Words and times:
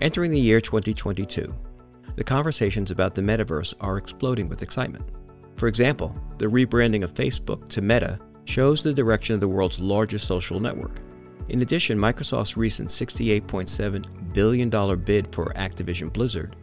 Entering 0.00 0.30
the 0.30 0.40
year 0.40 0.60
2022, 0.60 1.54
the 2.16 2.24
conversations 2.24 2.90
about 2.90 3.14
the 3.14 3.22
metaverse 3.22 3.74
are 3.80 3.98
exploding 3.98 4.48
with 4.48 4.62
excitement. 4.62 5.04
For 5.56 5.68
example, 5.68 6.16
the 6.38 6.46
rebranding 6.46 7.04
of 7.04 7.14
Facebook 7.14 7.68
to 7.68 7.82
Meta 7.82 8.18
shows 8.44 8.82
the 8.82 8.94
direction 8.94 9.34
of 9.34 9.40
the 9.40 9.48
world's 9.48 9.78
largest 9.78 10.26
social 10.26 10.58
network. 10.58 11.00
In 11.50 11.62
addition, 11.62 11.98
Microsoft's 11.98 12.56
recent 12.56 12.88
$68.7 12.88 14.32
billion 14.32 14.70
bid 15.00 15.34
for 15.34 15.52
Activision 15.54 16.12
Blizzard 16.12 16.56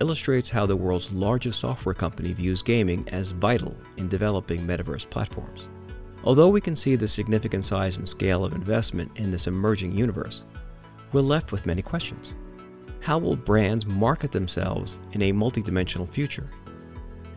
illustrates 0.00 0.50
how 0.50 0.66
the 0.66 0.76
world's 0.76 1.12
largest 1.12 1.60
software 1.60 1.94
company 1.94 2.32
views 2.32 2.62
gaming 2.62 3.08
as 3.12 3.32
vital 3.32 3.74
in 3.96 4.08
developing 4.08 4.66
metaverse 4.66 5.08
platforms. 5.08 5.68
Although 6.24 6.48
we 6.48 6.60
can 6.60 6.74
see 6.74 6.96
the 6.96 7.06
significant 7.06 7.64
size 7.64 7.98
and 7.98 8.08
scale 8.08 8.44
of 8.44 8.54
investment 8.54 9.18
in 9.18 9.30
this 9.30 9.46
emerging 9.46 9.92
universe, 9.92 10.46
we're 11.14 11.20
left 11.20 11.52
with 11.52 11.64
many 11.64 11.80
questions. 11.80 12.34
How 13.00 13.18
will 13.18 13.36
brands 13.36 13.86
market 13.86 14.32
themselves 14.32 14.98
in 15.12 15.22
a 15.22 15.32
multidimensional 15.32 16.08
future? 16.08 16.50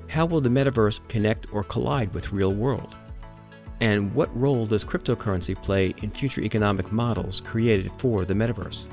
How 0.07 0.25
will 0.25 0.41
the 0.41 0.49
metaverse 0.49 1.07
connect 1.07 1.53
or 1.53 1.63
collide 1.63 2.11
with 2.13 2.31
real 2.31 2.53
world? 2.53 2.95
And 3.79 4.13
what 4.15 4.35
role 4.35 4.65
does 4.65 4.83
cryptocurrency 4.83 5.61
play 5.61 5.93
in 6.01 6.09
future 6.09 6.41
economic 6.41 6.91
models 6.91 7.39
created 7.41 7.91
for 7.99 8.25
the 8.25 8.33
metaverse? 8.33 8.87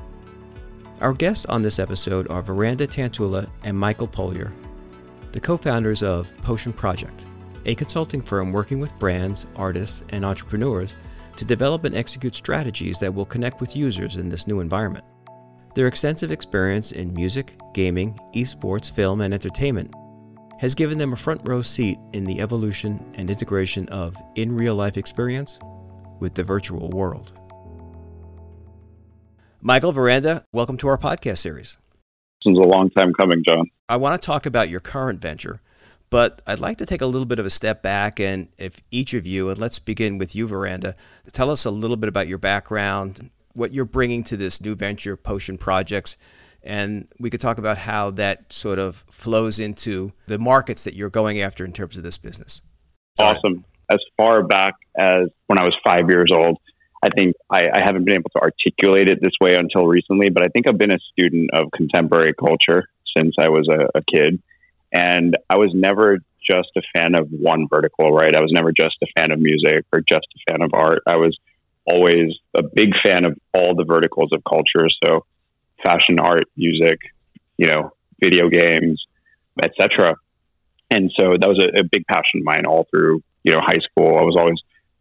Our 1.01 1.15
guests 1.15 1.47
on 1.47 1.63
this 1.63 1.79
episode 1.79 2.31
are 2.31 2.43
Veranda 2.43 2.87
Tantula 2.87 3.49
and 3.63 3.79
Michael 3.79 4.09
Polier, 4.09 4.53
the 5.33 5.41
co 5.41 5.57
founders 5.57 6.03
of 6.03 6.37
Potion 6.43 6.75
Project, 6.75 7.25
a 7.65 7.75
consulting 7.75 8.21
firm 8.21 8.53
working 8.53 8.81
with 8.81 8.97
brands, 8.99 9.47
artists, 9.57 10.05
and 10.11 10.25
entrepreneurs 10.25 10.97
to 11.37 11.45
develop 11.45 11.85
and 11.85 11.95
execute 11.95 12.35
strategies 12.35 12.99
that 12.99 13.15
will 13.15 13.25
connect 13.25 13.61
with 13.61 13.77
users 13.77 14.17
in 14.17 14.29
this 14.29 14.47
new 14.47 14.61
environment. 14.61 15.05
Their 15.75 15.89
extensive 15.89 16.31
experience 16.31 16.93
in 16.93 17.13
music, 17.15 17.57
gaming, 17.73 18.19
esports, 18.35 18.93
film, 18.93 19.21
and 19.21 19.35
entertainment 19.35 19.93
has 20.61 20.75
given 20.75 20.99
them 20.99 21.13
a 21.13 21.17
front 21.17 21.41
row 21.45 21.63
seat 21.63 21.99
in 22.13 22.25
the 22.25 22.41
evolution 22.41 23.05
and 23.15 23.29
integration 23.29 23.89
of 23.89 24.17
in 24.37 24.55
real 24.55 24.75
life 24.75 24.97
experience 24.97 25.59
with 26.21 26.35
the 26.35 26.45
virtual 26.45 26.91
world. 26.91 27.33
Michael 29.61 29.93
Veranda, 29.93 30.45
welcome 30.53 30.77
to 30.77 30.89
our 30.89 30.99
podcast 30.99 31.39
series. 31.39 31.79
This 32.45 32.53
is 32.53 32.59
a 32.59 32.63
long 32.63 32.91
time 32.91 33.13
coming, 33.15 33.43
John. 33.47 33.65
I 33.89 33.97
want 33.97 34.21
to 34.21 34.25
talk 34.25 34.47
about 34.47 34.69
your 34.69 34.81
current 34.81 35.21
venture, 35.21 35.61
but 36.11 36.43
I'd 36.47 36.61
like 36.61 36.79
to 36.79 36.87
take 36.87 37.01
a 37.01 37.07
little 37.07 37.27
bit 37.27 37.39
of 37.39 37.47
a 37.47 37.51
step 37.51 37.83
back 37.83 38.21
and 38.21 38.49
if 38.59 38.81
each 38.91 39.15
of 39.15 39.27
you, 39.27 39.51
and 39.51 39.59
let's 39.59 39.79
begin 39.79 40.19
with 40.19 40.35
you, 40.37 40.47
Veranda, 40.47 40.95
tell 41.33 41.51
us 41.51 41.65
a 41.65 41.71
little 41.71 41.97
bit 41.97 42.09
about 42.09 42.29
your 42.29 42.39
background, 42.39 43.31
what 43.55 43.73
you're 43.73 43.85
bringing 43.85 44.25
to 44.25 44.37
this 44.37 44.61
new 44.61 44.75
venture, 44.75 45.17
Potion 45.17 45.59
Projects, 45.59 46.17
and 46.63 47.07
we 47.19 47.31
could 47.31 47.41
talk 47.41 47.59
about 47.59 47.79
how 47.79 48.11
that 48.13 48.53
sort 48.53 48.79
of 48.79 48.97
flows 49.11 49.61
into 49.61 50.13
the 50.27 50.39
markets 50.39 50.85
that 50.85 50.95
you're 50.95 51.11
going 51.11 51.41
after 51.41 51.65
in 51.65 51.73
terms 51.73 51.97
of 51.97 52.03
this 52.03 52.19
business. 52.19 52.63
Awesome. 53.19 53.65
As 53.91 53.99
far 54.17 54.43
back 54.43 54.75
as 54.99 55.29
when 55.47 55.59
I 55.59 55.65
was 55.65 55.75
five 55.87 56.09
years 56.09 56.31
old, 56.35 56.59
I 57.05 57.09
think 57.15 57.37
I, 57.51 57.61
I, 57.75 57.81
haven't 57.85 58.07
been 58.07 58.15
able 58.15 58.31
to 58.31 58.41
articulate 58.41 59.11
it 59.11 59.19
this 59.21 59.35
way 59.39 59.53
until 59.57 59.87
recently, 59.87 60.31
but 60.31 60.43
I 60.43 60.49
think 60.49 60.67
I've 60.67 60.79
been 60.79 60.91
a 60.91 60.99
student 61.13 61.51
of 61.53 61.71
contemporary 61.77 62.33
culture 62.33 62.89
since 63.15 63.35
I 63.39 63.51
was 63.51 63.69
a, 63.71 63.99
a 63.99 64.03
kid. 64.03 64.43
And 64.95 65.37
I 65.51 65.59
was 65.59 65.73
never 65.75 66.19
just 66.49 66.69
a 66.77 66.83
fan 66.97 67.17
of 67.17 67.29
one 67.31 67.67
vertical, 67.69 68.13
right? 68.13 68.35
I 68.35 68.41
was 68.41 68.53
never 68.53 68.71
just 68.71 68.97
a 69.03 69.07
fan 69.19 69.33
of 69.33 69.41
music 69.41 69.85
or 69.93 70.01
just 70.01 70.27
a 70.37 70.53
fan 70.53 70.63
of 70.63 70.71
art. 70.73 71.03
I 71.07 71.17
was 71.17 71.37
always 71.85 72.33
a 72.57 72.63
big 72.63 72.91
fan 73.05 73.25
of 73.25 73.37
all 73.53 73.75
the 73.75 73.85
verticals 73.85 74.31
of 74.33 74.43
culture. 74.49 74.87
So 75.05 75.27
fashion, 75.85 76.19
art, 76.21 76.45
music, 76.57 76.99
you 77.59 77.69
know, 77.69 77.93
video 78.23 78.49
games, 78.49 79.03
etc. 79.63 80.15
And 80.91 81.11
so 81.19 81.31
that 81.39 81.49
was 81.49 81.63
a, 81.63 81.81
a, 81.81 81.85
big 81.85 82.07
passion 82.07 82.41
of 82.41 82.45
mine 82.45 82.67
all 82.67 82.87
through, 82.91 83.23
you 83.43 83.53
know, 83.53 83.61
high 83.61 83.81
school. 83.91 84.17
I 84.17 84.23
was 84.23 84.37
always 84.39 84.59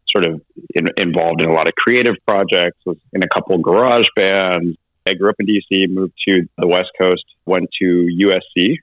sort 0.09 0.25
of 0.25 0.41
in, 0.75 0.87
involved 0.97 1.41
in 1.41 1.49
a 1.49 1.53
lot 1.53 1.67
of 1.67 1.75
creative 1.75 2.15
projects, 2.27 2.77
was 2.85 2.97
in 3.13 3.23
a 3.23 3.27
couple 3.27 3.57
garage 3.59 4.07
bands. 4.15 4.77
I 5.07 5.13
grew 5.13 5.29
up 5.29 5.35
in 5.39 5.45
DC, 5.45 5.89
moved 5.89 6.13
to 6.27 6.47
the 6.57 6.67
West 6.67 6.91
Coast, 6.99 7.25
went 7.45 7.69
to 7.81 8.09
USC, 8.21 8.77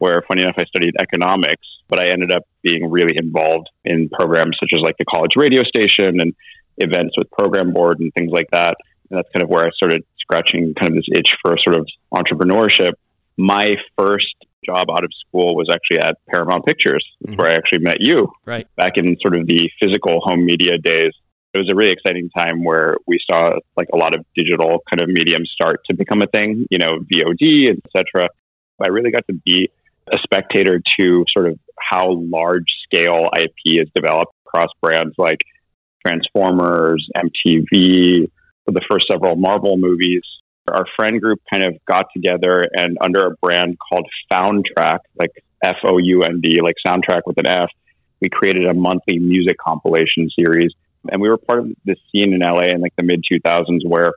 where 0.00 0.24
funny 0.26 0.42
enough, 0.42 0.56
I 0.58 0.64
studied 0.64 0.94
economics, 0.98 1.66
but 1.88 2.00
I 2.00 2.08
ended 2.08 2.32
up 2.32 2.42
being 2.62 2.90
really 2.90 3.16
involved 3.16 3.68
in 3.84 4.08
programs 4.08 4.56
such 4.58 4.70
as 4.72 4.80
like 4.80 4.96
the 4.98 5.04
college 5.04 5.32
radio 5.36 5.62
station 5.62 6.20
and 6.20 6.34
events 6.78 7.14
with 7.18 7.30
program 7.30 7.72
board 7.72 8.00
and 8.00 8.12
things 8.14 8.32
like 8.32 8.50
that. 8.50 8.76
And 9.08 9.18
that's 9.18 9.28
kind 9.32 9.42
of 9.42 9.50
where 9.50 9.64
I 9.64 9.70
started 9.76 10.02
scratching 10.18 10.74
kind 10.74 10.92
of 10.92 10.96
this 10.96 11.08
itch 11.12 11.30
for 11.42 11.54
sort 11.62 11.76
of 11.76 11.86
entrepreneurship. 12.14 12.94
My 13.36 13.76
first 13.98 14.34
job 14.64 14.88
out 14.90 15.04
of 15.04 15.10
school 15.26 15.54
was 15.54 15.68
actually 15.70 16.00
at 16.00 16.16
Paramount 16.28 16.64
Pictures, 16.64 17.04
mm-hmm. 17.26 17.36
where 17.36 17.50
I 17.50 17.54
actually 17.54 17.80
met 17.80 17.96
you 18.00 18.32
right. 18.46 18.66
back 18.76 18.96
in 18.96 19.16
sort 19.20 19.36
of 19.36 19.46
the 19.46 19.70
physical 19.80 20.20
home 20.24 20.46
media 20.46 20.78
days. 20.82 21.12
It 21.52 21.58
was 21.58 21.68
a 21.70 21.74
really 21.74 21.92
exciting 21.92 22.30
time 22.30 22.64
where 22.64 22.96
we 23.06 23.18
saw 23.30 23.50
like 23.76 23.88
a 23.92 23.96
lot 23.96 24.14
of 24.14 24.24
digital 24.34 24.82
kind 24.88 25.02
of 25.02 25.08
mediums 25.08 25.50
start 25.52 25.80
to 25.90 25.96
become 25.96 26.22
a 26.22 26.26
thing, 26.26 26.66
you 26.70 26.78
know, 26.78 27.00
VOD, 27.00 27.76
etc. 27.84 28.28
I 28.80 28.88
really 28.88 29.10
got 29.10 29.26
to 29.26 29.34
be 29.44 29.70
a 30.12 30.18
spectator 30.22 30.80
to 30.98 31.24
sort 31.32 31.48
of 31.48 31.58
how 31.78 32.12
large 32.12 32.66
scale 32.84 33.28
IP 33.36 33.80
is 33.80 33.88
developed 33.94 34.32
across 34.46 34.68
brands 34.80 35.14
like 35.18 35.40
Transformers, 36.06 37.06
MTV, 37.16 38.30
the 38.66 38.80
first 38.90 39.06
several 39.10 39.36
Marvel 39.36 39.76
movies. 39.76 40.22
Our 40.68 40.86
friend 40.96 41.20
group 41.20 41.40
kind 41.50 41.64
of 41.64 41.74
got 41.86 42.06
together 42.14 42.64
and 42.72 42.96
under 43.00 43.26
a 43.26 43.30
brand 43.42 43.76
called 43.78 44.06
Foundtrack, 44.32 44.98
like 45.18 45.30
F 45.62 45.76
O 45.84 45.98
U 45.98 46.22
N 46.22 46.40
D, 46.40 46.60
like 46.62 46.76
soundtrack 46.86 47.22
with 47.26 47.38
an 47.38 47.48
F, 47.48 47.70
we 48.20 48.28
created 48.28 48.66
a 48.66 48.74
monthly 48.74 49.18
music 49.18 49.56
compilation 49.58 50.28
series. 50.38 50.72
And 51.10 51.20
we 51.20 51.28
were 51.28 51.38
part 51.38 51.60
of 51.60 51.72
this 51.84 51.98
scene 52.12 52.34
in 52.34 52.40
LA 52.40 52.66
in 52.72 52.80
like 52.80 52.94
the 52.96 53.02
mid 53.02 53.24
2000s 53.32 53.80
where 53.84 54.12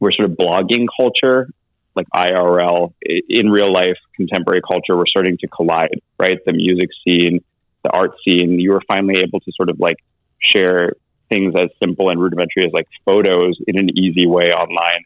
we're 0.00 0.12
sort 0.12 0.30
of 0.30 0.36
blogging 0.36 0.86
culture 0.98 1.48
like 1.94 2.06
IRL 2.14 2.92
in 3.02 3.50
real 3.50 3.72
life 3.72 3.96
contemporary 4.14 4.60
culture 4.60 4.96
were 4.96 5.06
starting 5.06 5.36
to 5.38 5.48
collide, 5.48 6.00
right? 6.18 6.38
The 6.46 6.52
music 6.52 6.90
scene, 7.04 7.40
the 7.82 7.90
art 7.90 8.12
scene, 8.24 8.60
you 8.60 8.72
were 8.72 8.82
finally 8.86 9.20
able 9.20 9.40
to 9.40 9.52
sort 9.56 9.70
of 9.70 9.80
like 9.80 9.96
share 10.38 10.92
things 11.30 11.54
as 11.56 11.68
simple 11.82 12.10
and 12.10 12.20
rudimentary 12.20 12.64
as 12.66 12.72
like 12.72 12.86
photos 13.04 13.58
in 13.66 13.78
an 13.78 13.98
easy 13.98 14.26
way 14.26 14.52
online. 14.52 15.04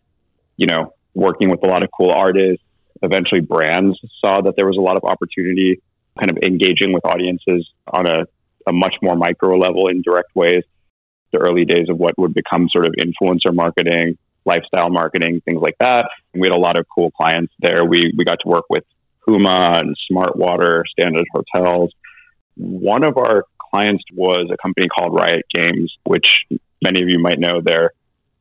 You 0.56 0.66
know, 0.66 0.94
working 1.14 1.50
with 1.50 1.62
a 1.62 1.66
lot 1.66 1.82
of 1.82 1.90
cool 1.96 2.12
artists. 2.12 2.62
Eventually, 3.02 3.40
brands 3.40 3.98
saw 4.20 4.40
that 4.42 4.54
there 4.56 4.66
was 4.66 4.76
a 4.76 4.80
lot 4.80 4.96
of 4.96 5.04
opportunity, 5.04 5.80
kind 6.18 6.30
of 6.30 6.38
engaging 6.42 6.92
with 6.92 7.04
audiences 7.04 7.68
on 7.86 8.06
a, 8.06 8.24
a 8.66 8.72
much 8.72 8.94
more 9.02 9.16
micro 9.16 9.56
level 9.56 9.88
in 9.88 10.02
direct 10.02 10.34
ways. 10.34 10.62
The 11.32 11.38
early 11.38 11.64
days 11.64 11.88
of 11.88 11.98
what 11.98 12.16
would 12.18 12.32
become 12.32 12.68
sort 12.70 12.86
of 12.86 12.94
influencer 12.94 13.52
marketing, 13.52 14.16
lifestyle 14.44 14.90
marketing, 14.90 15.40
things 15.44 15.60
like 15.60 15.76
that. 15.80 16.06
And 16.32 16.40
we 16.40 16.46
had 16.48 16.56
a 16.56 16.60
lot 16.60 16.78
of 16.78 16.86
cool 16.94 17.10
clients 17.10 17.52
there. 17.60 17.84
We 17.84 18.12
we 18.16 18.24
got 18.24 18.38
to 18.40 18.48
work 18.48 18.64
with 18.68 18.84
Huma 19.26 19.80
and 19.80 19.96
Smart 20.08 20.36
Water, 20.36 20.84
Standard 20.90 21.26
Hotels. 21.32 21.92
One 22.56 23.04
of 23.04 23.16
our 23.16 23.44
clients 23.70 24.04
was 24.12 24.50
a 24.52 24.56
company 24.56 24.88
called 24.88 25.14
Riot 25.14 25.44
Games, 25.52 25.92
which 26.04 26.28
many 26.82 27.02
of 27.02 27.08
you 27.08 27.18
might 27.18 27.38
know 27.38 27.60
their 27.62 27.92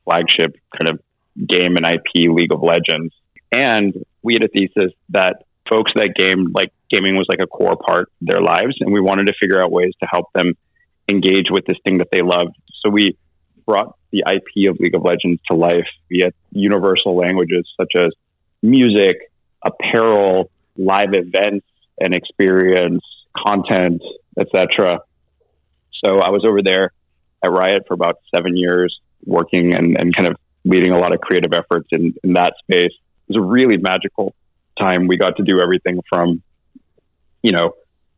flagship 0.04 0.56
kind 0.78 0.90
of 0.90 1.00
game 1.48 1.76
and 1.76 1.84
IP 1.84 2.30
League 2.30 2.52
of 2.52 2.62
Legends. 2.62 3.14
And 3.52 3.94
we 4.22 4.34
had 4.34 4.42
a 4.42 4.48
thesis 4.48 4.92
that 5.10 5.44
folks 5.68 5.92
that 5.94 6.14
game 6.14 6.52
like 6.54 6.70
gaming 6.90 7.16
was 7.16 7.26
like 7.28 7.40
a 7.40 7.46
core 7.46 7.76
part 7.76 8.02
of 8.02 8.08
their 8.20 8.40
lives, 8.40 8.76
and 8.80 8.92
we 8.92 9.00
wanted 9.00 9.26
to 9.26 9.34
figure 9.40 9.60
out 9.60 9.70
ways 9.70 9.92
to 10.00 10.06
help 10.10 10.26
them 10.34 10.54
engage 11.08 11.46
with 11.50 11.64
this 11.66 11.78
thing 11.84 11.98
that 11.98 12.08
they 12.10 12.22
loved. 12.22 12.56
So 12.82 12.90
we 12.90 13.16
brought 13.66 13.96
the 14.14 14.22
IP 14.32 14.70
of 14.70 14.78
League 14.78 14.94
of 14.94 15.02
Legends 15.02 15.42
to 15.50 15.56
life 15.56 15.88
via 16.08 16.30
universal 16.52 17.16
languages 17.16 17.68
such 17.76 17.92
as 17.96 18.08
music, 18.62 19.16
apparel, 19.64 20.50
live 20.76 21.14
events 21.14 21.66
and 22.00 22.14
experience, 22.14 23.02
content, 23.36 24.00
etc. 24.38 25.00
So 26.04 26.18
I 26.18 26.30
was 26.30 26.44
over 26.48 26.62
there 26.62 26.92
at 27.42 27.50
Riot 27.50 27.86
for 27.88 27.94
about 27.94 28.20
seven 28.34 28.56
years, 28.56 28.96
working 29.24 29.74
and, 29.74 30.00
and 30.00 30.14
kind 30.14 30.28
of 30.28 30.36
leading 30.64 30.92
a 30.92 30.98
lot 30.98 31.12
of 31.12 31.20
creative 31.20 31.52
efforts 31.52 31.88
in, 31.90 32.14
in 32.22 32.34
that 32.34 32.54
space. 32.62 32.92
It 32.92 33.34
was 33.34 33.36
a 33.38 33.46
really 33.46 33.78
magical 33.78 34.34
time. 34.78 35.08
We 35.08 35.16
got 35.16 35.36
to 35.38 35.42
do 35.42 35.60
everything 35.60 36.00
from, 36.08 36.40
you 37.42 37.50
know, 37.50 37.74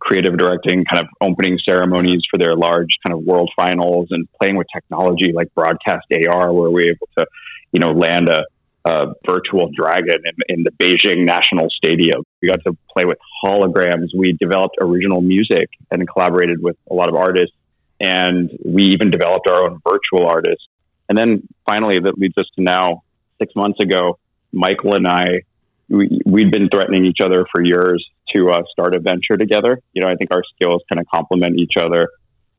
creative 0.07 0.39
directing, 0.39 0.85
kind 0.85 1.03
of 1.03 1.09
opening 1.21 1.59
ceremonies 1.69 2.21
for 2.31 2.39
their 2.39 2.53
large 2.53 2.91
kind 3.05 3.19
of 3.19 3.25
world 3.25 3.51
finals 3.57 4.07
and 4.11 4.29
playing 4.41 4.57
with 4.57 4.69
technology 4.73 5.33
like 5.35 5.53
broadcast 5.55 6.07
AR, 6.13 6.53
where 6.53 6.71
we 6.71 6.85
were 6.85 6.91
able 6.91 7.09
to, 7.19 7.27
you 7.73 7.81
know, 7.81 7.91
land 7.91 8.29
a, 8.29 8.45
a 8.85 9.15
virtual 9.27 9.69
dragon 9.75 10.23
in, 10.25 10.59
in 10.59 10.63
the 10.63 10.71
Beijing 10.71 11.25
National 11.25 11.69
Stadium. 11.71 12.23
We 12.41 12.49
got 12.49 12.63
to 12.65 12.77
play 12.93 13.05
with 13.05 13.19
holograms. 13.45 14.11
We 14.17 14.33
developed 14.41 14.77
original 14.81 15.21
music 15.21 15.71
and 15.91 16.09
collaborated 16.09 16.63
with 16.63 16.77
a 16.89 16.95
lot 16.95 17.09
of 17.09 17.17
artists 17.17 17.57
and 18.01 18.51
we 18.65 18.85
even 18.85 19.11
developed 19.11 19.49
our 19.51 19.63
own 19.63 19.81
virtual 19.89 20.29
artist. 20.29 20.69
And 21.09 21.17
then 21.17 21.49
finally, 21.67 21.99
that 21.99 22.19
leads 22.19 22.37
us 22.39 22.47
to 22.57 22.63
now, 22.63 23.03
six 23.41 23.55
months 23.57 23.81
ago, 23.81 24.19
Michael 24.53 24.95
and 24.95 25.07
I, 25.07 25.43
we, 25.89 26.21
we'd 26.27 26.51
been 26.51 26.69
threatening 26.69 27.07
each 27.07 27.19
other 27.25 27.47
for 27.53 27.65
years 27.65 28.07
to 28.35 28.51
uh, 28.51 28.63
start 28.71 28.95
a 28.95 29.01
venture 29.01 29.37
together. 29.39 29.79
You 29.93 30.03
know, 30.03 30.09
I 30.09 30.15
think 30.15 30.31
our 30.35 30.43
skills 30.55 30.83
kind 30.89 31.01
of 31.01 31.07
complement 31.13 31.59
each 31.59 31.75
other. 31.81 32.09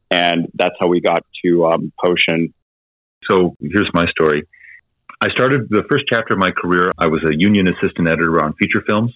And 0.10 0.48
that's 0.54 0.76
how 0.80 0.88
we 0.88 1.02
got 1.02 1.26
to 1.44 1.66
um, 1.66 1.92
Potion. 2.04 2.54
So 3.30 3.56
here's 3.60 3.90
my 3.94 4.06
story. 4.12 4.44
I 5.24 5.30
started 5.32 5.68
the 5.70 5.84
first 5.90 6.06
chapter 6.12 6.34
of 6.34 6.40
my 6.40 6.52
career. 6.52 6.92
I 6.98 7.08
was 7.08 7.24
a 7.24 7.36
union 7.36 7.68
assistant 7.68 8.08
editor 8.08 8.44
on 8.44 8.54
feature 8.54 8.84
films, 8.88 9.14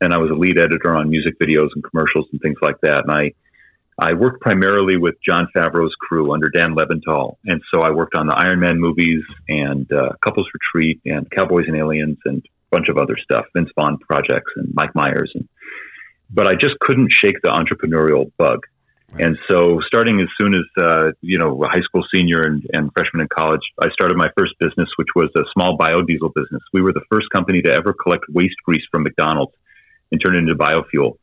and 0.00 0.12
I 0.12 0.18
was 0.18 0.30
a 0.30 0.34
lead 0.34 0.58
editor 0.58 0.94
on 0.94 1.08
music 1.08 1.34
videos 1.40 1.68
and 1.74 1.84
commercials 1.84 2.26
and 2.32 2.40
things 2.40 2.58
like 2.60 2.80
that. 2.82 3.04
And 3.06 3.12
I 3.12 3.32
I 3.96 4.14
worked 4.14 4.40
primarily 4.40 4.96
with 4.96 5.14
Jon 5.26 5.46
Favreau's 5.56 5.94
crew 6.00 6.32
under 6.34 6.48
Dan 6.48 6.74
Lebental. 6.74 7.36
And 7.44 7.62
so 7.72 7.80
I 7.82 7.92
worked 7.92 8.16
on 8.16 8.26
the 8.26 8.34
Iron 8.36 8.58
Man 8.58 8.80
movies 8.80 9.22
and 9.48 9.90
uh, 9.92 10.10
Couples 10.20 10.48
Retreat 10.52 11.00
and 11.04 11.30
Cowboys 11.30 11.66
and 11.68 11.76
Aliens 11.76 12.18
and 12.24 12.38
a 12.38 12.76
bunch 12.76 12.88
of 12.88 12.98
other 12.98 13.16
stuff, 13.22 13.46
Vince 13.56 13.70
Vaughn 13.78 13.98
projects 13.98 14.50
and 14.56 14.74
Mike 14.74 14.94
Myers. 14.96 15.30
And, 15.34 15.48
but 16.34 16.46
I 16.46 16.54
just 16.54 16.78
couldn't 16.80 17.10
shake 17.12 17.40
the 17.42 17.50
entrepreneurial 17.50 18.32
bug. 18.36 18.60
And 19.16 19.38
so, 19.48 19.78
starting 19.86 20.20
as 20.20 20.26
soon 20.40 20.54
as 20.54 20.64
uh, 20.82 21.12
you 21.20 21.38
know, 21.38 21.62
a 21.62 21.68
high 21.68 21.82
school 21.82 22.02
senior 22.12 22.40
and, 22.40 22.66
and 22.72 22.90
freshman 22.96 23.22
in 23.22 23.28
college, 23.28 23.60
I 23.80 23.88
started 23.90 24.16
my 24.16 24.28
first 24.36 24.54
business, 24.58 24.88
which 24.96 25.14
was 25.14 25.30
a 25.36 25.44
small 25.52 25.78
biodiesel 25.78 26.34
business. 26.34 26.62
We 26.72 26.82
were 26.82 26.92
the 26.92 27.04
first 27.12 27.30
company 27.30 27.62
to 27.62 27.70
ever 27.70 27.94
collect 27.94 28.24
waste 28.28 28.56
grease 28.64 28.82
from 28.90 29.04
McDonald's 29.04 29.52
and 30.10 30.20
turn 30.24 30.34
it 30.34 30.38
into 30.40 30.56
biofuel. 30.56 31.18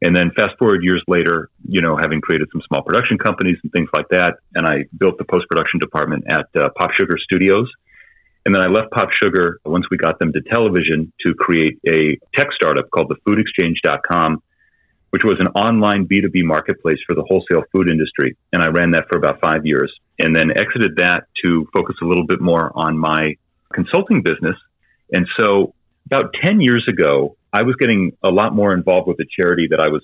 And 0.00 0.16
then 0.16 0.30
fast 0.36 0.56
forward 0.58 0.82
years 0.82 1.02
later, 1.08 1.50
you 1.66 1.82
know, 1.82 1.96
having 1.96 2.20
created 2.22 2.48
some 2.52 2.62
small 2.68 2.82
production 2.82 3.18
companies 3.18 3.58
and 3.62 3.72
things 3.72 3.88
like 3.92 4.08
that, 4.10 4.36
and 4.54 4.66
I 4.66 4.84
built 4.96 5.18
the 5.18 5.24
post 5.24 5.46
production 5.48 5.78
department 5.78 6.24
at 6.28 6.46
uh, 6.54 6.68
Pop 6.78 6.90
Sugar 6.98 7.16
Studios. 7.22 7.70
And 8.46 8.54
then 8.54 8.62
I 8.62 8.68
left 8.68 8.92
Pop 8.92 9.08
Sugar 9.22 9.58
once 9.64 9.86
we 9.90 9.96
got 9.96 10.18
them 10.20 10.32
to 10.32 10.40
television 10.40 11.12
to 11.26 11.34
create 11.34 11.80
a 11.86 12.16
tech 12.34 12.48
startup 12.54 12.88
called 12.90 13.10
the 13.10 13.16
foodexchange.com, 13.26 14.42
which 15.16 15.24
was 15.24 15.40
an 15.40 15.46
online 15.56 16.06
B2B 16.06 16.44
marketplace 16.44 16.98
for 17.06 17.14
the 17.14 17.24
wholesale 17.26 17.64
food 17.72 17.88
industry. 17.88 18.36
And 18.52 18.62
I 18.62 18.68
ran 18.68 18.90
that 18.90 19.06
for 19.10 19.16
about 19.16 19.40
five 19.40 19.64
years 19.64 19.90
and 20.18 20.36
then 20.36 20.50
exited 20.50 20.96
that 20.98 21.24
to 21.42 21.66
focus 21.74 21.96
a 22.02 22.04
little 22.04 22.26
bit 22.26 22.42
more 22.42 22.70
on 22.74 22.98
my 22.98 23.36
consulting 23.72 24.20
business. 24.20 24.56
And 25.10 25.26
so 25.40 25.72
about 26.04 26.34
10 26.44 26.60
years 26.60 26.84
ago, 26.86 27.38
I 27.50 27.62
was 27.62 27.76
getting 27.76 28.12
a 28.22 28.28
lot 28.28 28.54
more 28.54 28.74
involved 28.74 29.08
with 29.08 29.18
a 29.18 29.24
charity 29.40 29.68
that 29.70 29.80
I 29.80 29.88
was 29.88 30.02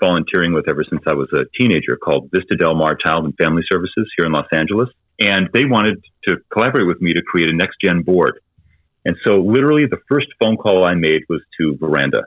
volunteering 0.00 0.52
with 0.52 0.68
ever 0.68 0.84
since 0.88 1.02
I 1.04 1.14
was 1.14 1.28
a 1.32 1.46
teenager 1.60 1.96
called 1.96 2.30
Vista 2.32 2.54
Del 2.54 2.76
Mar 2.76 2.94
Child 2.94 3.24
and 3.24 3.34
Family 3.36 3.64
Services 3.68 4.08
here 4.16 4.26
in 4.26 4.30
Los 4.30 4.46
Angeles. 4.52 4.88
And 5.18 5.48
they 5.52 5.64
wanted 5.64 6.00
to 6.28 6.36
collaborate 6.52 6.86
with 6.86 7.00
me 7.00 7.12
to 7.14 7.22
create 7.22 7.50
a 7.50 7.56
next 7.56 7.78
gen 7.84 8.02
board. 8.02 8.38
And 9.04 9.16
so, 9.26 9.32
literally, 9.40 9.86
the 9.86 9.98
first 10.08 10.28
phone 10.40 10.56
call 10.56 10.84
I 10.84 10.94
made 10.94 11.22
was 11.28 11.42
to 11.58 11.76
Veranda. 11.76 12.22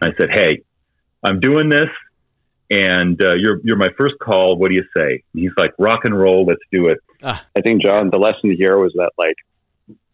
I 0.00 0.12
said, 0.18 0.30
Hey, 0.32 0.62
I'm 1.22 1.40
doing 1.40 1.68
this, 1.68 1.88
and 2.70 3.22
uh, 3.22 3.34
you're, 3.36 3.60
you're 3.62 3.76
my 3.76 3.90
first 3.96 4.14
call. 4.20 4.56
What 4.56 4.68
do 4.68 4.74
you 4.74 4.84
say? 4.96 5.22
And 5.32 5.42
he's 5.42 5.52
like, 5.56 5.72
Rock 5.78 6.00
and 6.04 6.18
roll, 6.18 6.44
let's 6.46 6.62
do 6.72 6.88
it. 6.88 6.98
Ah. 7.22 7.44
I 7.56 7.60
think, 7.60 7.82
John, 7.82 8.10
the 8.10 8.18
lesson 8.18 8.54
here 8.56 8.78
was 8.78 8.92
that, 8.94 9.12
like, 9.16 9.36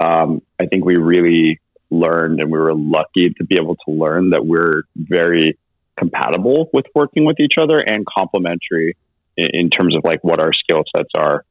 um, 0.04 0.42
I 0.60 0.66
think 0.66 0.84
we 0.84 0.96
really 0.96 1.60
learned 1.90 2.40
and 2.40 2.50
we 2.50 2.58
were 2.58 2.74
lucky 2.74 3.30
to 3.30 3.44
be 3.44 3.56
able 3.60 3.76
to 3.76 3.90
learn 3.90 4.30
that 4.30 4.44
we're 4.44 4.82
very 4.94 5.58
compatible 5.98 6.68
with 6.72 6.86
working 6.94 7.24
with 7.24 7.40
each 7.40 7.54
other 7.60 7.78
and 7.80 8.04
complementary 8.06 8.96
in, 9.36 9.48
in 9.52 9.70
terms 9.70 9.96
of 9.96 10.04
like 10.04 10.22
what 10.22 10.40
our 10.40 10.52
skill 10.52 10.84
sets 10.94 11.10
are. 11.16 11.44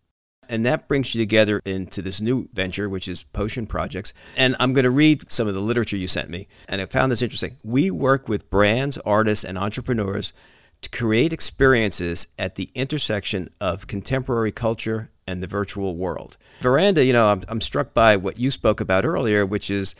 And 0.49 0.65
that 0.65 0.87
brings 0.87 1.13
you 1.13 1.21
together 1.21 1.61
into 1.65 2.01
this 2.01 2.21
new 2.21 2.47
venture, 2.53 2.89
which 2.89 3.07
is 3.07 3.23
Potion 3.23 3.67
Projects. 3.67 4.13
And 4.35 4.55
I'm 4.59 4.73
going 4.73 4.83
to 4.83 4.89
read 4.89 5.29
some 5.31 5.47
of 5.47 5.53
the 5.53 5.59
literature 5.59 5.97
you 5.97 6.07
sent 6.07 6.29
me. 6.29 6.47
And 6.69 6.81
I 6.81 6.85
found 6.85 7.11
this 7.11 7.21
interesting. 7.21 7.57
We 7.63 7.91
work 7.91 8.27
with 8.27 8.49
brands, 8.49 8.97
artists, 8.99 9.43
and 9.43 9.57
entrepreneurs 9.57 10.33
to 10.81 10.89
create 10.89 11.33
experiences 11.33 12.27
at 12.37 12.55
the 12.55 12.69
intersection 12.75 13.49
of 13.59 13.87
contemporary 13.87 14.51
culture 14.51 15.09
and 15.27 15.43
the 15.43 15.47
virtual 15.47 15.95
world. 15.95 16.37
Veranda, 16.61 17.03
you 17.03 17.13
know, 17.13 17.27
I'm, 17.27 17.43
I'm 17.49 17.61
struck 17.61 17.93
by 17.93 18.15
what 18.15 18.39
you 18.39 18.51
spoke 18.51 18.79
about 18.79 19.05
earlier, 19.05 19.45
which 19.45 19.69
is 19.69 19.95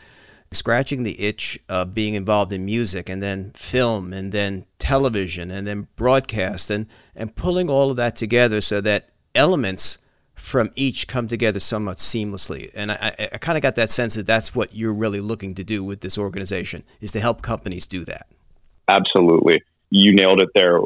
scratching 0.50 1.02
the 1.02 1.20
itch 1.20 1.58
of 1.68 1.92
being 1.92 2.14
involved 2.14 2.52
in 2.52 2.64
music 2.64 3.08
and 3.08 3.22
then 3.22 3.50
film 3.50 4.12
and 4.12 4.32
then 4.32 4.64
television 4.78 5.50
and 5.50 5.66
then 5.66 5.88
broadcast 5.96 6.70
and, 6.70 6.86
and 7.14 7.36
pulling 7.36 7.68
all 7.68 7.90
of 7.90 7.96
that 7.96 8.16
together 8.16 8.60
so 8.60 8.80
that 8.80 9.10
elements 9.34 9.98
from 10.38 10.70
each 10.76 11.08
come 11.08 11.28
together 11.28 11.60
somewhat 11.60 11.96
seamlessly. 11.96 12.70
And 12.74 12.92
I, 12.92 13.14
I, 13.18 13.28
I 13.34 13.38
kind 13.38 13.58
of 13.58 13.62
got 13.62 13.74
that 13.74 13.90
sense 13.90 14.14
that 14.14 14.26
that's 14.26 14.54
what 14.54 14.74
you're 14.74 14.94
really 14.94 15.20
looking 15.20 15.54
to 15.54 15.64
do 15.64 15.82
with 15.82 16.00
this 16.00 16.16
organization 16.16 16.84
is 17.00 17.12
to 17.12 17.20
help 17.20 17.42
companies 17.42 17.86
do 17.86 18.04
that. 18.04 18.26
Absolutely. 18.88 19.62
You 19.90 20.14
nailed 20.14 20.40
it 20.40 20.48
there. 20.54 20.80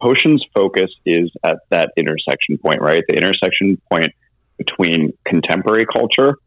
Potion's 0.00 0.44
focus 0.54 0.90
is 1.04 1.30
at 1.42 1.58
that 1.70 1.90
intersection 1.96 2.58
point, 2.58 2.80
right? 2.80 3.02
The 3.08 3.14
intersection 3.14 3.80
point 3.92 4.12
between 4.56 5.12
contemporary 5.26 5.86
culture, 5.86 6.38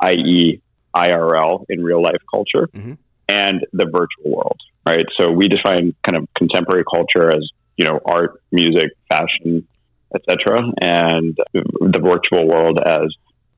i.e., 0.00 0.60
IRL 0.94 1.64
in 1.68 1.82
real 1.82 2.02
life 2.02 2.20
culture 2.30 2.68
mm-hmm. 2.72 2.92
and 3.28 3.66
the 3.72 3.86
virtual 3.86 4.36
world, 4.36 4.60
right? 4.86 5.04
So 5.18 5.32
we 5.32 5.48
define 5.48 5.94
kind 6.04 6.16
of 6.16 6.28
contemporary 6.36 6.84
culture 6.84 7.34
as 7.34 7.48
you 7.76 7.84
know 7.84 7.98
art, 8.04 8.40
music, 8.52 8.92
fashion, 9.08 9.66
etc., 10.14 10.58
and 10.80 11.36
the 11.52 12.00
virtual 12.00 12.46
world 12.48 12.78
as 12.84 13.14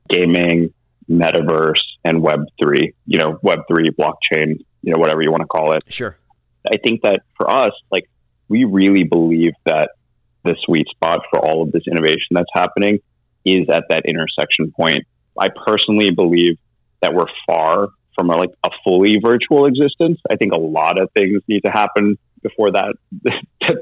gaming, 0.09 0.73
metaverse, 1.09 1.73
and 2.03 2.21
Web 2.21 2.41
three. 2.61 2.93
You 3.05 3.19
know, 3.19 3.39
Web 3.41 3.59
three, 3.67 3.89
blockchain, 3.91 4.59
you 4.81 4.93
know, 4.93 4.99
whatever 4.99 5.21
you 5.21 5.31
want 5.31 5.41
to 5.41 5.47
call 5.47 5.73
it. 5.73 5.83
Sure. 5.87 6.17
I 6.65 6.77
think 6.83 7.01
that 7.03 7.21
for 7.37 7.49
us, 7.49 7.71
like 7.91 8.09
we 8.49 8.63
really 8.65 9.03
believe 9.03 9.53
that 9.65 9.89
the 10.43 10.55
sweet 10.65 10.87
spot 10.89 11.21
for 11.29 11.39
all 11.39 11.63
of 11.63 11.71
this 11.71 11.83
innovation 11.89 12.31
that's 12.31 12.49
happening 12.53 12.99
is 13.45 13.67
at 13.69 13.85
that 13.89 14.03
intersection 14.05 14.71
point. 14.71 15.05
I 15.39 15.47
personally 15.65 16.11
believe 16.11 16.57
that 17.01 17.13
we're 17.13 17.27
far 17.45 17.89
from 18.15 18.29
a, 18.29 18.37
like 18.37 18.49
a 18.65 18.69
fully 18.83 19.19
virtual 19.23 19.65
existence. 19.65 20.19
I 20.29 20.35
think 20.35 20.53
a 20.53 20.59
lot 20.59 20.99
of 20.99 21.09
things 21.15 21.41
need 21.47 21.61
to 21.61 21.71
happen 21.71 22.17
before 22.41 22.71
that 22.71 22.95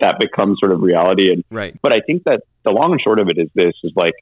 that 0.01 0.19
becomes 0.19 0.59
sort 0.59 0.71
of 0.71 0.81
reality. 0.81 1.31
And 1.31 1.43
right. 1.49 1.75
but 1.81 1.93
I 1.93 2.01
think 2.05 2.23
that 2.25 2.41
the 2.63 2.71
long 2.71 2.91
and 2.91 3.01
short 3.01 3.19
of 3.19 3.29
it 3.29 3.37
is 3.37 3.49
this: 3.53 3.73
is 3.83 3.91
like 3.95 4.13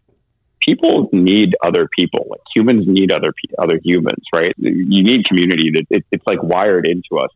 people 0.65 1.09
need 1.11 1.55
other 1.65 1.87
people. 1.97 2.25
Like 2.29 2.41
humans 2.55 2.85
need 2.87 3.11
other 3.11 3.33
other 3.57 3.79
humans, 3.83 4.23
right? 4.33 4.53
You 4.57 5.03
need 5.03 5.25
community. 5.25 5.71
It, 5.73 5.87
it, 5.89 6.05
it's 6.11 6.25
like 6.27 6.41
wired 6.41 6.87
into 6.87 7.23
us. 7.23 7.29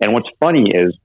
And 0.00 0.12
what's 0.12 0.28
funny 0.40 0.70
is, 0.70 0.96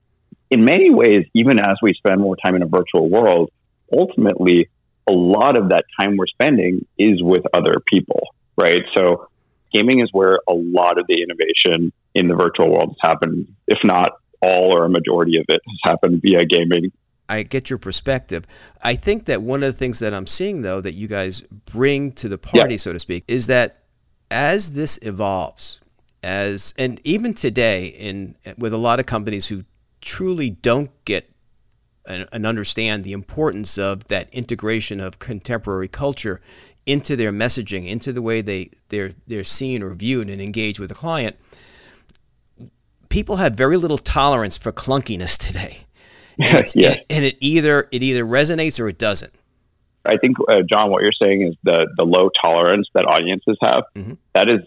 in 0.50 0.64
many 0.64 0.90
ways, 0.90 1.26
even 1.34 1.58
as 1.60 1.76
we 1.82 1.94
spend 1.94 2.20
more 2.20 2.36
time 2.36 2.54
in 2.54 2.62
a 2.62 2.66
virtual 2.66 3.08
world, 3.08 3.50
ultimately, 3.92 4.68
a 5.08 5.12
lot 5.12 5.58
of 5.58 5.70
that 5.70 5.84
time 5.98 6.16
we're 6.16 6.26
spending 6.26 6.86
is 6.98 7.22
with 7.22 7.42
other 7.52 7.74
people, 7.86 8.34
right? 8.56 8.82
So 8.96 9.28
gaming 9.72 10.00
is 10.00 10.08
where 10.12 10.38
a 10.48 10.54
lot 10.54 10.98
of 10.98 11.06
the 11.08 11.22
innovation 11.22 11.92
in 12.14 12.28
the 12.28 12.34
virtual 12.34 12.70
world 12.70 12.96
has 13.00 13.10
happened, 13.10 13.48
if 13.66 13.78
not 13.84 14.12
all 14.44 14.72
or 14.72 14.84
a 14.84 14.88
majority 14.88 15.38
of 15.38 15.44
it 15.48 15.60
has 15.66 15.78
happened 15.84 16.20
via 16.22 16.44
gaming. 16.44 16.92
I 17.28 17.42
get 17.42 17.70
your 17.70 17.78
perspective. 17.78 18.46
I 18.82 18.94
think 18.94 19.24
that 19.26 19.42
one 19.42 19.62
of 19.62 19.72
the 19.72 19.78
things 19.78 19.98
that 20.00 20.12
I'm 20.12 20.26
seeing, 20.26 20.62
though, 20.62 20.80
that 20.80 20.94
you 20.94 21.08
guys 21.08 21.40
bring 21.40 22.12
to 22.12 22.28
the 22.28 22.38
party, 22.38 22.74
yeah. 22.74 22.78
so 22.78 22.92
to 22.92 22.98
speak, 22.98 23.24
is 23.28 23.46
that 23.46 23.84
as 24.30 24.72
this 24.72 24.98
evolves, 25.02 25.80
as 26.22 26.74
and 26.76 27.00
even 27.04 27.34
today, 27.34 27.86
in 27.86 28.36
with 28.58 28.72
a 28.72 28.78
lot 28.78 29.00
of 29.00 29.06
companies 29.06 29.48
who 29.48 29.64
truly 30.00 30.50
don't 30.50 30.90
get 31.04 31.30
and, 32.06 32.28
and 32.32 32.46
understand 32.46 33.04
the 33.04 33.12
importance 33.12 33.78
of 33.78 34.04
that 34.08 34.32
integration 34.34 35.00
of 35.00 35.18
contemporary 35.18 35.88
culture 35.88 36.40
into 36.86 37.16
their 37.16 37.32
messaging, 37.32 37.88
into 37.88 38.12
the 38.12 38.22
way 38.22 38.42
they 38.42 38.70
they're 38.88 39.12
they're 39.26 39.44
seen 39.44 39.82
or 39.82 39.94
viewed 39.94 40.28
and 40.28 40.42
engaged 40.42 40.78
with 40.78 40.90
a 40.90 40.94
client, 40.94 41.36
people 43.14 43.36
have 43.36 43.54
very 43.54 43.76
little 43.76 43.96
tolerance 43.96 44.58
for 44.58 44.72
clunkiness 44.72 45.38
today. 45.38 45.78
And, 46.36 46.66
yeah. 46.74 46.98
and, 47.08 47.24
it 47.24 47.36
either 47.38 47.86
it 47.92 48.02
either 48.02 48.24
resonates 48.24 48.80
or 48.80 48.88
it 48.88 48.98
doesn't. 48.98 49.32
I 50.04 50.16
think, 50.16 50.36
uh, 50.48 50.62
John, 50.68 50.90
what 50.90 51.02
you're 51.02 51.18
saying 51.22 51.42
is 51.46 51.54
the 51.62 51.86
the 51.96 52.04
low 52.04 52.28
tolerance 52.42 52.88
that 52.92 53.04
audiences 53.04 53.56
have. 53.62 53.84
Mm-hmm. 53.94 54.14
That 54.34 54.48
is 54.48 54.66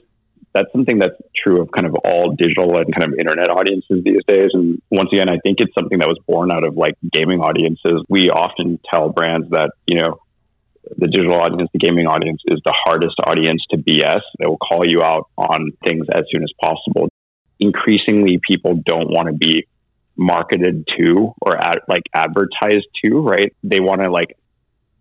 that's 0.54 0.72
something 0.72 0.98
that's 0.98 1.20
true 1.36 1.62
of 1.62 1.70
kind 1.76 1.86
of 1.86 1.94
all 2.06 2.38
digital 2.38 2.78
and 2.78 2.88
kind 2.96 3.12
of 3.12 3.20
internet 3.20 3.50
audiences 3.50 4.02
these 4.06 4.24
days. 4.30 4.52
And 4.54 4.82
once 4.92 5.10
again, 5.12 5.28
I 5.28 5.40
think 5.44 5.58
it's 5.60 5.74
something 5.78 6.00
that 6.00 6.08
was 6.08 6.18
born 6.26 6.54
out 6.54 6.64
of 6.64 6.78
like 6.78 6.96
gaming 7.12 7.42
audiences. 7.42 8.02
We 8.08 8.30
often 8.30 8.80
tell 8.90 9.10
brands 9.10 9.50
that 9.50 9.72
you 9.88 10.00
know 10.00 10.22
the 10.96 11.08
digital 11.08 11.36
audience, 11.36 11.70
the 11.74 11.80
gaming 11.80 12.08
audience 12.08 12.42
is 12.48 12.62
the 12.64 12.74
hardest 12.86 13.16
audience 13.26 13.62
to 13.72 13.78
BS. 13.78 14.22
They 14.40 14.46
will 14.46 14.58
call 14.58 14.84
you 14.88 15.02
out 15.04 15.28
on 15.38 15.74
things 15.86 16.06
as 16.14 16.24
soon 16.32 16.44
as 16.44 16.54
possible. 16.64 17.10
Increasingly, 17.60 18.40
people 18.48 18.80
don't 18.86 19.10
want 19.10 19.28
to 19.28 19.34
be 19.34 19.68
marketed 20.16 20.88
to 20.98 21.34
or 21.42 21.58
ad, 21.58 21.80
like 21.88 22.04
advertised 22.14 22.88
to, 23.04 23.20
right? 23.20 23.54
They 23.64 23.80
want 23.80 24.02
to 24.02 24.12
like 24.12 24.36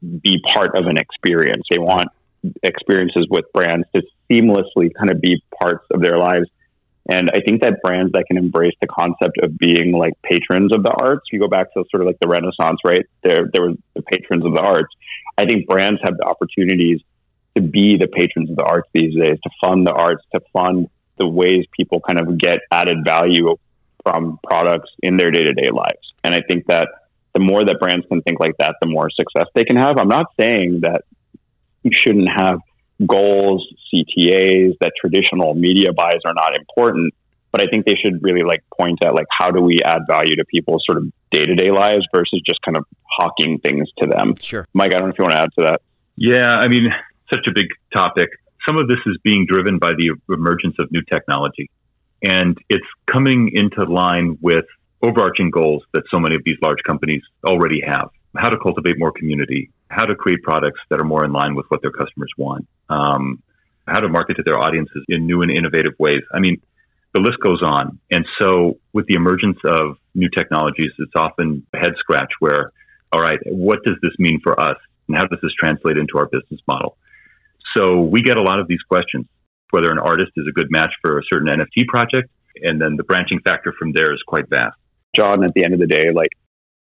be 0.02 0.42
part 0.54 0.76
of 0.76 0.86
an 0.86 0.98
experience. 0.98 1.64
They 1.70 1.78
want 1.78 2.08
experiences 2.62 3.26
with 3.30 3.46
brands 3.52 3.86
to 3.94 4.02
seamlessly 4.30 4.90
kind 4.96 5.10
of 5.10 5.20
be 5.20 5.42
parts 5.58 5.86
of 5.90 6.00
their 6.00 6.18
lives. 6.18 6.48
And 7.08 7.30
I 7.30 7.40
think 7.40 7.62
that 7.62 7.80
brands 7.82 8.12
that 8.12 8.25
can 8.26 8.36
embrace 8.36 8.75
the 8.80 8.88
concept 8.88 9.38
of 9.42 9.56
being 9.56 9.92
like 9.92 10.14
patrons 10.22 10.75
of 10.75 10.82
the 10.82 10.90
arts, 10.90 11.22
you 11.30 11.40
go 11.40 11.48
back 11.48 11.72
to 11.75 11.84
sort 11.90 12.02
of 12.02 12.06
like 12.06 12.18
the 12.20 12.28
Renaissance, 12.28 12.80
right? 12.84 13.06
There, 13.22 13.48
there 13.52 13.62
were 13.62 13.75
the 13.94 14.02
patrons 14.02 14.44
of 14.44 14.52
the 14.52 14.60
arts. 14.60 14.92
I 15.38 15.46
think 15.46 15.66
brands 15.66 16.00
have 16.02 16.16
the 16.16 16.25
opportunities 16.25 17.00
to 17.54 17.62
be 17.62 17.96
the 17.96 18.08
patrons 18.08 18.50
of 18.50 18.56
the 18.56 18.64
arts 18.64 18.88
these 18.92 19.14
days, 19.14 19.38
to 19.42 19.50
fund 19.64 19.86
the 19.86 19.92
arts, 19.92 20.25
to 20.34 20.40
fund 20.52 20.88
the 21.18 21.26
ways 21.26 21.64
people 21.76 22.00
kind 22.00 22.20
of 22.20 22.38
get 22.38 22.58
added 22.70 22.99
value 23.04 23.56
from 24.02 24.38
products 24.42 24.90
in 25.02 25.16
their 25.16 25.30
day 25.30 25.44
to 25.44 25.52
day 25.52 25.70
lives. 25.70 26.12
And 26.23 26.35
I 26.35 26.40
think 26.49 26.66
that 26.66 26.88
the 27.35 27.40
more 27.40 27.64
that 27.64 27.78
brands 27.78 28.06
can 28.06 28.23
think 28.23 28.40
like 28.40 28.56
that, 28.58 28.76
the 28.80 28.88
more 28.88 29.11
success 29.11 29.46
they 29.54 29.64
can 29.64 29.76
have. 29.76 29.99
I'm 29.99 30.08
not 30.08 30.26
saying 30.40 30.80
that 30.82 31.02
you 31.82 31.90
shouldn't 31.92 32.28
have 32.35 32.61
goals, 33.06 33.66
CTAs, 33.92 34.75
that 34.80 34.92
traditional 34.99 35.54
media 35.54 35.92
buys 35.92 36.20
are 36.25 36.35
not 36.35 36.54
important. 36.56 37.12
But 37.52 37.62
I 37.62 37.66
think 37.70 37.87
they 37.87 37.94
should 37.94 38.23
really 38.23 38.42
like 38.42 38.62
point 38.78 38.99
at 39.04 39.14
like 39.14 39.26
how 39.30 39.50
do 39.50 39.62
we 39.62 39.80
add 39.85 40.02
value 40.08 40.37
to 40.37 40.44
people's 40.44 40.82
sort 40.87 40.99
of 40.99 41.12
day 41.30 41.44
to 41.44 41.54
day 41.54 41.70
lives 41.70 42.06
versus 42.14 42.42
just 42.46 42.61
kind 42.62 42.76
of 42.76 42.85
hawking 43.11 43.58
things 43.58 43.88
to 43.99 44.06
them. 44.06 44.35
Sure. 44.40 44.66
Mike, 44.75 44.92
I 44.94 44.99
don't 44.99 45.08
know 45.08 45.12
if 45.12 45.18
you 45.18 45.25
want 45.25 45.35
to 45.35 45.42
add 45.42 45.50
to 45.58 45.62
that. 45.64 45.80
Yeah, 46.16 46.52
I 46.52 46.68
mean, 46.68 46.88
such 47.32 47.46
a 47.46 47.52
big 47.54 47.66
topic. 47.94 48.30
Some 48.66 48.78
of 48.78 48.88
this 48.88 48.99
is 49.06 49.16
being 49.23 49.46
driven 49.49 49.78
by 49.78 49.92
the 49.96 50.12
emergence 50.32 50.76
of 50.78 50.90
new 50.90 51.02
technology. 51.02 51.70
And 52.23 52.56
it's 52.68 52.87
coming 53.11 53.50
into 53.52 53.85
line 53.85 54.38
with 54.40 54.64
overarching 55.02 55.50
goals 55.50 55.85
that 55.92 56.02
so 56.11 56.18
many 56.18 56.35
of 56.35 56.42
these 56.44 56.56
large 56.62 56.82
companies 56.87 57.23
already 57.44 57.82
have 57.87 58.11
how 58.37 58.49
to 58.49 58.58
cultivate 58.58 58.99
more 58.99 59.12
community, 59.12 59.70
how 59.88 60.04
to 60.04 60.14
create 60.14 60.42
products 60.42 60.80
that 60.90 61.00
are 61.00 61.04
more 61.04 61.25
in 61.25 61.32
line 61.32 61.54
with 61.54 61.66
what 61.68 61.82
their 61.82 61.90
customers 61.90 62.30
want, 62.37 62.66
um, 62.88 63.42
how 63.87 64.00
to 64.00 64.08
market 64.08 64.35
to 64.35 64.42
their 64.42 64.58
audiences 64.58 65.04
in 65.08 65.26
new 65.26 65.42
and 65.42 65.50
innovative 65.50 65.92
ways. 65.99 66.23
I 66.35 66.40
mean, 66.40 66.61
the 67.14 67.20
list 67.20 67.38
goes 67.42 67.62
on. 67.62 67.99
And 68.11 68.26
so, 68.40 68.78
with 68.92 69.06
the 69.06 69.14
emergence 69.14 69.58
of 69.64 69.96
new 70.14 70.28
technologies, 70.37 70.90
it's 70.99 71.12
often 71.16 71.66
a 71.73 71.78
head 71.78 71.94
scratch 71.99 72.30
where, 72.40 72.70
all 73.12 73.20
right, 73.20 73.38
what 73.46 73.82
does 73.85 73.96
this 74.02 74.12
mean 74.18 74.40
for 74.42 74.58
us? 74.61 74.76
And 75.08 75.16
how 75.16 75.26
does 75.26 75.38
this 75.42 75.52
translate 75.58 75.96
into 75.96 76.18
our 76.18 76.26
business 76.26 76.61
model? 76.66 76.96
So, 77.76 78.00
we 78.00 78.23
get 78.23 78.37
a 78.37 78.42
lot 78.42 78.59
of 78.59 78.68
these 78.68 78.83
questions 78.88 79.26
whether 79.71 79.90
an 79.90 79.99
artist 79.99 80.33
is 80.37 80.47
a 80.49 80.52
good 80.52 80.71
match 80.71 80.92
for 81.02 81.18
a 81.18 81.23
certain 81.33 81.49
NFT 81.49 81.87
project. 81.87 82.30
And 82.62 82.80
then 82.80 82.97
the 82.97 83.04
branching 83.04 83.40
factor 83.40 83.75
from 83.78 83.92
there 83.92 84.12
is 84.12 84.23
quite 84.26 84.49
vast. 84.49 84.76
John, 85.14 85.45
at 85.45 85.52
the 85.54 85.64
end 85.64 85.75
of 85.75 85.80
the 85.80 85.87
day, 85.87 86.11
like 86.14 86.30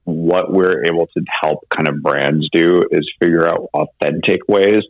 what 0.05 0.53
we're 0.53 0.85
able 0.85 1.07
to 1.07 1.25
help 1.43 1.61
kind 1.75 1.89
of 1.89 2.03
brands 2.03 2.49
do 2.53 2.83
is 2.91 3.09
figure 3.21 3.49
out 3.49 3.69
authentic 3.75 4.41
ways 4.49 4.83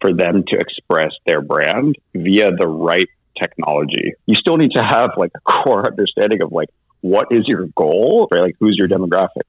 for 0.00 0.12
them 0.12 0.44
to 0.48 0.56
express 0.56 1.12
their 1.26 1.42
brand 1.42 1.96
via 2.14 2.50
the 2.56 2.66
right 2.66 3.08
technology. 3.40 4.12
You 4.26 4.34
still 4.36 4.56
need 4.56 4.72
to 4.74 4.82
have 4.82 5.10
like 5.16 5.32
a 5.34 5.40
core 5.40 5.86
understanding 5.86 6.42
of 6.42 6.52
like 6.52 6.68
what 7.00 7.28
is 7.30 7.46
your 7.46 7.66
goal, 7.76 8.28
right? 8.32 8.42
Like 8.42 8.56
who's 8.60 8.76
your 8.78 8.88
demographic. 8.88 9.44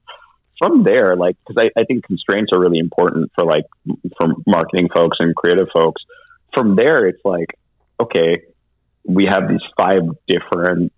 From 0.58 0.84
there, 0.84 1.16
like 1.16 1.36
because 1.38 1.62
I, 1.66 1.80
I 1.80 1.84
think 1.84 2.04
constraints 2.04 2.52
are 2.54 2.60
really 2.60 2.78
important 2.78 3.32
for 3.34 3.44
like 3.44 3.64
for 4.18 4.34
marketing 4.46 4.88
folks 4.94 5.16
and 5.20 5.34
creative 5.34 5.68
folks. 5.74 6.02
From 6.54 6.76
there, 6.76 7.06
it's 7.06 7.24
like 7.24 7.48
okay, 8.00 8.42
we 9.04 9.26
have 9.26 9.48
these 9.48 9.62
five 9.76 10.02
different 10.26 10.92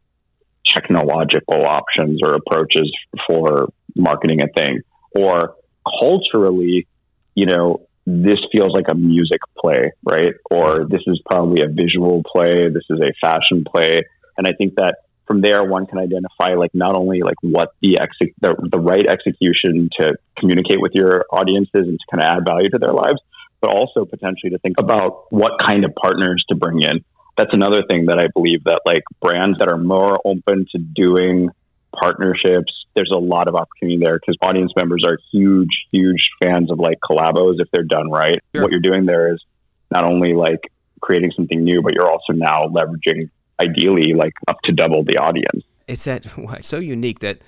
technological 0.74 1.64
options 1.64 2.20
or 2.22 2.34
approaches 2.34 2.90
for 3.26 3.68
marketing 3.94 4.40
a 4.42 4.48
thing. 4.48 4.80
Or 5.14 5.54
culturally, 6.00 6.86
you 7.34 7.46
know, 7.46 7.86
this 8.06 8.38
feels 8.52 8.72
like 8.72 8.86
a 8.90 8.94
music 8.94 9.40
play, 9.58 9.92
right? 10.04 10.34
Or 10.50 10.84
this 10.88 11.02
is 11.06 11.20
probably 11.28 11.62
a 11.64 11.68
visual 11.68 12.22
play. 12.30 12.68
This 12.68 12.84
is 12.90 13.00
a 13.00 13.12
fashion 13.20 13.64
play. 13.64 14.04
And 14.38 14.46
I 14.46 14.52
think 14.52 14.74
that 14.76 14.96
from 15.26 15.40
there, 15.40 15.64
one 15.64 15.86
can 15.86 15.98
identify 15.98 16.54
like 16.54 16.74
not 16.74 16.96
only 16.96 17.22
like 17.22 17.36
what 17.42 17.70
the, 17.80 17.98
exec- 17.98 18.34
the, 18.40 18.54
the 18.70 18.78
right 18.78 19.06
execution 19.06 19.90
to 20.00 20.14
communicate 20.38 20.80
with 20.80 20.92
your 20.94 21.26
audiences 21.30 21.88
and 21.88 21.98
to 21.98 22.06
kind 22.10 22.22
of 22.22 22.38
add 22.38 22.44
value 22.46 22.68
to 22.70 22.78
their 22.78 22.92
lives, 22.92 23.20
but 23.60 23.70
also 23.70 24.04
potentially 24.04 24.50
to 24.50 24.58
think 24.58 24.76
about 24.78 25.26
what 25.30 25.52
kind 25.66 25.84
of 25.84 25.94
partners 25.94 26.44
to 26.48 26.54
bring 26.54 26.82
in. 26.82 27.04
That's 27.36 27.52
another 27.52 27.82
thing 27.88 28.06
that 28.06 28.18
I 28.18 28.28
believe 28.34 28.64
that 28.64 28.80
like 28.86 29.02
brands 29.20 29.58
that 29.58 29.68
are 29.68 29.78
more 29.78 30.16
open 30.24 30.66
to 30.72 30.78
doing 30.78 31.50
partnerships, 31.92 32.72
there's 32.94 33.12
a 33.14 33.18
lot 33.18 33.48
of 33.48 33.54
opportunity 33.54 33.98
there 34.02 34.14
because 34.14 34.36
audience 34.42 34.72
members 34.76 35.04
are 35.06 35.18
huge, 35.32 35.84
huge 35.92 36.30
fans 36.42 36.70
of 36.70 36.78
like 36.78 36.98
collabos 37.00 37.56
if 37.58 37.68
they're 37.72 37.84
done 37.84 38.10
right. 38.10 38.38
Sure. 38.54 38.62
What 38.62 38.70
you're 38.70 38.80
doing 38.80 39.06
there 39.06 39.32
is 39.34 39.42
not 39.90 40.10
only 40.10 40.32
like 40.32 40.60
creating 41.00 41.32
something 41.36 41.62
new, 41.62 41.82
but 41.82 41.94
you're 41.94 42.10
also 42.10 42.32
now 42.32 42.64
leveraging 42.64 43.30
ideally 43.60 44.12
like 44.14 44.34
up 44.48 44.58
to 44.64 44.72
double 44.72 45.04
the 45.04 45.18
audience. 45.18 45.64
It's 45.88 46.04
that 46.04 46.26
so 46.62 46.78
unique 46.78 47.20
that 47.20 47.38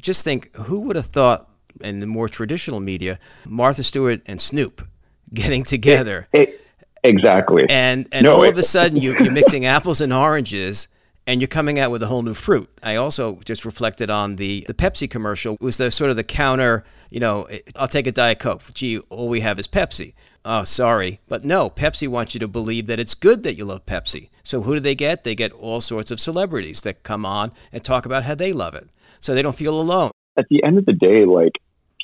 just 0.00 0.24
think 0.24 0.54
who 0.56 0.80
would 0.80 0.96
have 0.96 1.06
thought 1.06 1.48
in 1.80 2.00
the 2.00 2.06
more 2.06 2.28
traditional 2.28 2.80
media, 2.80 3.18
Martha 3.46 3.82
Stewart 3.82 4.20
and 4.26 4.40
Snoop 4.40 4.82
getting 5.34 5.64
together. 5.64 6.28
It, 6.32 6.48
it, 6.48 6.60
exactly. 7.02 7.66
And 7.68 8.06
and 8.12 8.24
no, 8.24 8.36
all 8.36 8.42
it, 8.44 8.50
of 8.50 8.58
a 8.58 8.62
sudden 8.62 8.96
you, 8.98 9.16
you're 9.18 9.32
mixing 9.32 9.66
apples 9.76 10.00
and 10.00 10.12
oranges 10.12 10.88
and 11.26 11.40
you're 11.40 11.48
coming 11.48 11.78
out 11.78 11.90
with 11.90 12.02
a 12.02 12.06
whole 12.06 12.22
new 12.22 12.34
fruit. 12.34 12.68
I 12.82 12.96
also 12.96 13.40
just 13.44 13.64
reflected 13.64 14.10
on 14.10 14.36
the 14.36 14.64
the 14.66 14.74
Pepsi 14.74 15.08
commercial 15.08 15.54
it 15.54 15.60
was 15.60 15.78
the 15.78 15.90
sort 15.90 16.10
of 16.10 16.16
the 16.16 16.24
counter, 16.24 16.84
you 17.10 17.20
know, 17.20 17.46
I'll 17.76 17.88
take 17.88 18.06
a 18.06 18.12
diet 18.12 18.38
coke. 18.38 18.62
Gee, 18.74 18.98
all 18.98 19.28
we 19.28 19.40
have 19.40 19.58
is 19.58 19.68
Pepsi. 19.68 20.14
Oh, 20.44 20.64
sorry. 20.64 21.20
But 21.26 21.44
no, 21.44 21.70
Pepsi 21.70 22.06
wants 22.06 22.34
you 22.34 22.40
to 22.40 22.48
believe 22.48 22.86
that 22.86 23.00
it's 23.00 23.14
good 23.14 23.42
that 23.44 23.54
you 23.54 23.64
love 23.64 23.86
Pepsi. 23.86 24.28
So 24.42 24.62
who 24.62 24.74
do 24.74 24.80
they 24.80 24.94
get? 24.94 25.24
They 25.24 25.34
get 25.34 25.52
all 25.52 25.80
sorts 25.80 26.10
of 26.10 26.20
celebrities 26.20 26.82
that 26.82 27.02
come 27.02 27.24
on 27.24 27.52
and 27.72 27.82
talk 27.82 28.04
about 28.04 28.24
how 28.24 28.34
they 28.34 28.52
love 28.52 28.74
it. 28.74 28.88
So 29.20 29.34
they 29.34 29.42
don't 29.42 29.56
feel 29.56 29.80
alone. 29.80 30.10
At 30.36 30.46
the 30.50 30.62
end 30.62 30.78
of 30.78 30.84
the 30.84 30.92
day, 30.92 31.24
like 31.24 31.52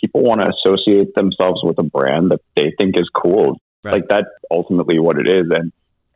people 0.01 0.23
want 0.23 0.41
to 0.41 0.49
associate 0.49 1.15
themselves 1.15 1.61
with 1.63 1.79
a 1.79 1.83
brand 1.83 2.31
that 2.31 2.41
they 2.57 2.73
think 2.79 2.99
is 2.99 3.09
cool. 3.15 3.61
Right. 3.85 3.95
Like 3.95 4.09
that's 4.09 4.31
ultimately 4.51 4.99
what 4.99 5.19
it 5.19 5.29
is. 5.29 5.47
And 5.51 5.73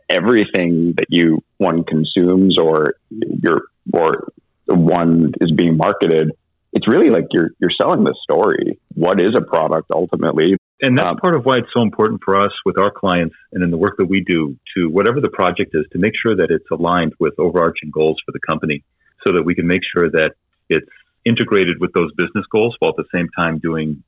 everything 0.09 0.95
that 0.97 1.07
you 1.11 1.43
one 1.59 1.85
consumes 1.85 2.59
or 2.59 2.95
your 3.11 3.63
or 3.93 4.33
one 4.67 5.33
is 5.41 5.53
being 5.53 5.77
marketed, 5.77 6.33
it's 6.75 6.89
really 6.89 7.09
like 7.09 7.27
you're 7.31 7.51
you're 7.61 7.71
selling 7.81 8.05
the 8.05 8.15
story. 8.25 8.79
What 8.95 9.21
is 9.21 9.35
a 9.37 9.41
product 9.41 9.91
ultimately? 9.95 10.57
And 10.83 10.99
that's 10.99 11.11
um, 11.11 11.17
part 11.17 11.37
of 11.37 11.45
why 11.47 11.55
it's 11.59 11.69
so 11.73 11.83
important 11.83 12.21
for 12.25 12.39
us 12.39 12.51
with 12.67 12.79
our 12.79 12.91
clients 12.91 13.37
and 13.53 13.63
in 13.63 13.71
the 13.71 13.79
work 13.79 13.95
that 13.99 14.07
we 14.07 14.21
do 14.21 14.59
to 14.77 14.91
whatever 14.91 15.21
the 15.21 15.31
project 15.31 15.71
is 15.73 15.87
to 15.93 15.99
make 15.99 16.13
sure 16.21 16.37
that 16.37 16.49
it's 16.51 16.69
aligned 16.71 17.15
with 17.21 17.35
overarching 17.39 17.91
goals 17.91 18.21
for 18.27 18.33
the 18.33 18.41
company 18.47 18.85
so 19.27 19.33
that 19.35 19.45
we 19.45 19.55
can 19.55 19.67
make 19.67 19.81
sure 19.97 20.11
that 20.11 20.33
it's 20.69 20.91
integrated 21.25 21.79
with 21.81 21.93
those 21.95 22.11
business 22.17 22.45
goals 22.51 22.77
while 22.81 22.91
at 22.91 22.97
the 22.97 23.09
same 23.15 23.29
time 23.39 23.59
doing 23.59 24.03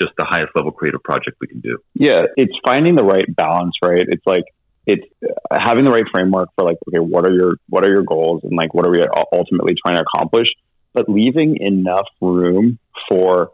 just 0.00 0.12
the 0.16 0.24
highest 0.24 0.52
level 0.54 0.70
creative 0.70 1.02
project 1.02 1.36
we 1.40 1.48
can 1.48 1.60
do. 1.60 1.78
Yeah, 1.94 2.22
it's 2.36 2.54
finding 2.64 2.94
the 2.94 3.04
right 3.04 3.26
balance, 3.36 3.74
right? 3.84 4.06
It's 4.08 4.26
like 4.26 4.44
it's 4.86 5.04
having 5.50 5.84
the 5.84 5.90
right 5.90 6.06
framework 6.10 6.48
for 6.54 6.64
like, 6.64 6.78
okay, 6.88 6.98
what 6.98 7.26
are 7.26 7.32
your 7.32 7.56
what 7.68 7.84
are 7.84 7.90
your 7.90 8.02
goals 8.02 8.42
and 8.44 8.56
like 8.56 8.72
what 8.74 8.86
are 8.86 8.90
we 8.90 9.04
ultimately 9.32 9.74
trying 9.84 9.96
to 9.96 10.02
accomplish, 10.02 10.48
but 10.92 11.08
leaving 11.08 11.56
enough 11.60 12.08
room 12.20 12.78
for 13.08 13.50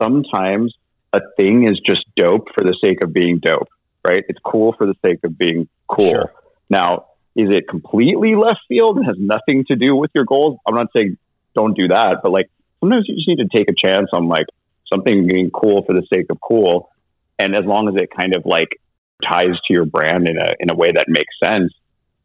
sometimes 0.00 0.74
a 1.12 1.20
thing 1.36 1.64
is 1.64 1.80
just 1.84 2.04
dope 2.16 2.48
for 2.54 2.64
the 2.64 2.76
sake 2.82 3.02
of 3.02 3.12
being 3.12 3.38
dope, 3.38 3.68
right? 4.06 4.24
It's 4.28 4.38
cool 4.44 4.74
for 4.76 4.86
the 4.86 4.94
sake 5.04 5.20
of 5.24 5.36
being 5.36 5.68
cool. 5.88 6.10
Sure. 6.10 6.32
Now, 6.70 7.06
is 7.34 7.48
it 7.50 7.68
completely 7.68 8.34
left 8.34 8.60
field 8.68 8.96
and 8.96 9.06
has 9.06 9.16
nothing 9.18 9.64
to 9.68 9.76
do 9.76 9.94
with 9.96 10.10
your 10.14 10.24
goals? 10.24 10.58
I'm 10.66 10.74
not 10.74 10.88
saying 10.94 11.16
don't 11.54 11.76
do 11.76 11.88
that, 11.88 12.18
but 12.22 12.32
like 12.32 12.50
sometimes 12.80 13.06
you 13.08 13.14
just 13.16 13.28
need 13.28 13.38
to 13.38 13.48
take 13.54 13.68
a 13.70 13.74
chance 13.74 14.08
on 14.12 14.28
like 14.28 14.46
something 14.92 15.26
being 15.26 15.50
cool 15.50 15.84
for 15.84 15.94
the 15.94 16.06
sake 16.12 16.26
of 16.30 16.38
cool. 16.40 16.90
And 17.38 17.54
as 17.54 17.64
long 17.64 17.88
as 17.88 17.94
it 17.96 18.10
kind 18.14 18.36
of 18.36 18.44
like 18.44 18.68
ties 19.22 19.54
to 19.66 19.74
your 19.74 19.84
brand 19.84 20.28
in 20.28 20.36
a, 20.36 20.52
in 20.60 20.70
a 20.70 20.74
way 20.74 20.88
that 20.94 21.06
makes 21.08 21.34
sense, 21.42 21.72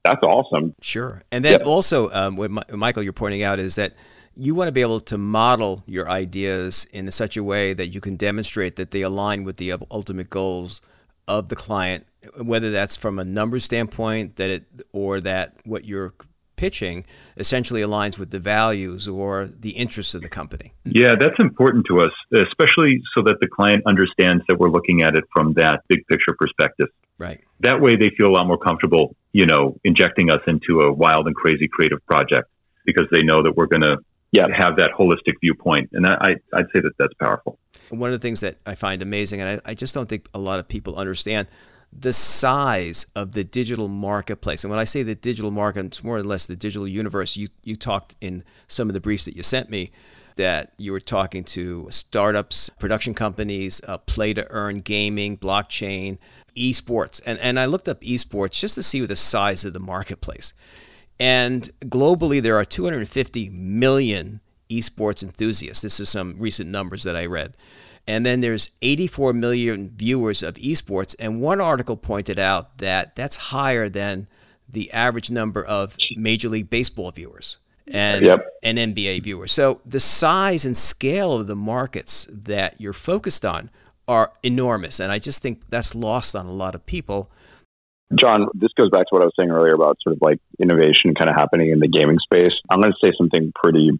that's 0.03 0.24
awesome. 0.24 0.74
Sure. 0.81 1.21
And 1.31 1.43
then 1.43 1.62
also, 1.63 2.09
um, 2.12 2.38
what 2.38 2.71
Michael, 2.71 3.03
you're 3.03 3.13
pointing 3.13 3.43
out 3.43 3.59
is 3.59 3.75
that 3.75 3.93
you 4.39 4.53
want 4.53 4.67
to 4.67 4.72
be 4.72 4.82
able 4.82 5.00
to 5.00 5.17
model 5.17 5.84
your 5.88 6.10
ideas 6.10 6.86
in 6.94 7.10
such 7.12 7.38
a 7.38 7.44
way 7.44 7.74
that 7.74 7.88
you 7.88 8.00
can 8.00 8.15
demonstrate 8.15 8.75
that 8.75 8.91
they 8.91 9.01
align 9.01 9.44
with 9.44 9.58
the 9.58 9.74
ultimate 9.89 10.29
goals 10.29 10.82
of 11.27 11.50
the 11.50 11.56
client, 11.56 12.06
whether 12.41 12.70
that's 12.70 12.96
from 12.96 13.20
a 13.20 13.25
number 13.25 13.60
standpoint 13.60 14.36
that 14.36 14.50
it 14.50 14.65
or 14.94 15.20
that 15.20 15.56
what 15.65 15.86
you're 15.86 16.13
pitching 16.56 17.06
essentially 17.38 17.82
aligns 17.82 18.17
with 18.17 18.32
the 18.32 18.39
values 18.39 19.08
or 19.08 19.46
the 19.46 19.72
interests 19.72 20.15
of 20.15 20.22
the 20.22 20.29
company. 20.29 20.74
Yeah, 20.86 21.15
that's 21.15 21.39
important 21.39 21.86
to 21.88 22.01
us, 22.01 22.12
especially 22.34 23.01
so 23.15 23.24
that 23.24 23.38
the 23.41 23.48
client 23.48 23.84
understands 23.86 24.44
that 24.48 24.60
we're 24.60 24.72
looking 24.72 25.03
at 25.03 25.15
it 25.15 25.24
from 25.34 25.53
that 25.53 25.82
big 25.88 26.06
picture 26.08 26.36
perspective. 26.38 26.88
Right. 27.20 27.41
That 27.62 27.82
way 27.82 27.96
they 27.96 28.12
feel 28.17 28.27
a 28.27 28.34
lot 28.34 28.48
more 28.48 28.58
comfortable, 28.58 29.15
you 29.34 29.46
know, 29.46 29.79
injecting 29.84 30.32
us 30.32 30.41
into 30.48 30.82
a 30.82 30.91
wild 30.91 31.27
and 31.27 31.36
crazy 31.36 31.67
creative 31.67 32.03
project 32.06 32.50
because 32.86 33.06
they 33.12 33.22
know 33.22 33.44
that 33.44 33.56
we're 33.56 33.67
going 33.67 33.84
to 33.84 33.98
yeah. 34.38 34.58
have 34.63 34.77
that 34.77 34.91
holistic 34.98 35.34
viewpoint. 35.41 35.89
And 35.94 36.06
I, 36.06 36.36
I'd 36.53 36.65
say 36.74 36.82
that 36.82 36.91
that's 37.00 37.13
powerful. 37.15 37.60
One 37.89 38.12
of 38.12 38.20
the 38.20 38.25
things 38.25 38.41
that 38.41 38.58
I 38.65 38.75
find 38.75 39.01
amazing, 39.01 39.41
and 39.41 39.62
I, 39.65 39.72
I 39.72 39.74
just 39.74 39.94
don't 39.94 40.10
think 40.10 40.27
a 40.34 40.39
lot 40.39 40.60
of 40.60 40.67
people 40.67 40.96
understand, 40.96 41.48
the 41.94 42.13
size 42.13 43.08
of 43.15 43.32
the 43.32 43.44
digital 43.44 43.88
marketplace. 43.88 44.63
And 44.63 44.72
when 44.72 44.79
I 44.79 44.84
say 44.84 45.03
the 45.03 45.15
digital 45.15 45.51
market, 45.51 45.86
it's 45.86 46.03
more 46.03 46.17
or 46.17 46.24
less 46.24 46.46
the 46.46 46.56
digital 46.56 46.88
universe. 46.88 47.38
You, 47.38 47.48
you 47.63 47.75
talked 47.75 48.15
in 48.20 48.44
some 48.67 48.89
of 48.89 48.94
the 48.94 49.00
briefs 49.00 49.25
that 49.25 49.36
you 49.36 49.44
sent 49.44 49.70
me 49.70 49.91
that 50.36 50.74
you 50.77 50.91
were 50.91 51.00
talking 51.00 51.44
to 51.44 51.88
startups, 51.89 52.70
production 52.79 53.13
companies, 53.13 53.82
uh, 53.88 53.98
play 53.98 54.34
to 54.34 54.46
earn 54.51 54.77
gaming, 54.79 55.38
blockchain, 55.38 56.17
esports. 56.56 57.22
And, 57.25 57.39
and 57.39 57.60
I 57.60 57.65
looked 57.65 57.89
up 57.89 58.01
esports 58.01 58.60
just 58.60 58.75
to 58.75 58.84
see 58.84 59.03
the 59.06 59.15
size 59.15 59.65
of 59.65 59.74
the 59.74 59.79
marketplace. 59.79 60.53
And 61.19 61.69
globally, 61.86 62.41
there 62.41 62.55
are 62.57 62.65
250 62.65 63.50
million 63.50 64.39
esports 64.69 65.24
enthusiasts. 65.24 65.81
This 65.81 66.00
is 66.00 66.09
some 66.09 66.36
recent 66.38 66.69
numbers 66.69 67.03
that 67.03 67.15
I 67.15 67.25
read. 67.25 67.55
And 68.07 68.25
then 68.25 68.39
there's 68.39 68.71
84 68.81 69.33
million 69.33 69.91
viewers 69.95 70.41
of 70.43 70.55
esports. 70.55 71.15
And 71.19 71.41
one 71.41 71.59
article 71.59 71.97
pointed 71.97 72.39
out 72.39 72.77
that 72.77 73.15
that's 73.15 73.36
higher 73.38 73.89
than 73.89 74.27
the 74.69 74.91
average 74.91 75.29
number 75.31 75.63
of 75.63 75.97
Major 76.15 76.50
League 76.50 76.69
Baseball 76.69 77.12
viewers 77.12 77.59
and 77.88 78.25
yep. 78.25 78.45
and 78.63 78.77
NBA 78.77 79.24
viewers. 79.24 79.51
So 79.51 79.81
the 79.86 80.00
size 80.00 80.65
and 80.65 80.75
scale 80.75 81.33
of 81.33 81.47
the 81.47 81.55
markets 81.55 82.27
that 82.31 82.79
you're 82.79 82.93
focused 82.93 83.45
on 83.45 83.69
are 84.07 84.33
enormous, 84.43 85.00
and 85.00 85.12
I 85.12 85.19
just 85.19 85.41
think 85.41 85.69
that's 85.69 85.93
lost 85.95 86.36
on 86.36 86.45
a 86.45 86.51
lot 86.51 86.75
of 86.75 86.86
people. 86.86 87.31
John, 88.16 88.48
this 88.54 88.72
goes 88.78 88.90
back 88.90 89.08
to 89.08 89.10
what 89.12 89.22
I 89.22 89.26
was 89.26 89.34
saying 89.38 89.52
earlier 89.52 89.74
about 89.74 89.98
sort 90.02 90.16
of 90.16 90.22
like 90.22 90.40
innovation 90.60 91.14
kind 91.14 91.30
of 91.30 91.36
happening 91.36 91.72
in 91.72 91.80
the 91.80 91.90
gaming 91.90 92.20
space. 92.20 92.54
I'm 92.70 92.80
going 92.80 92.94
to 92.94 93.06
say 93.06 93.12
something 93.18 93.52
pretty 93.54 94.00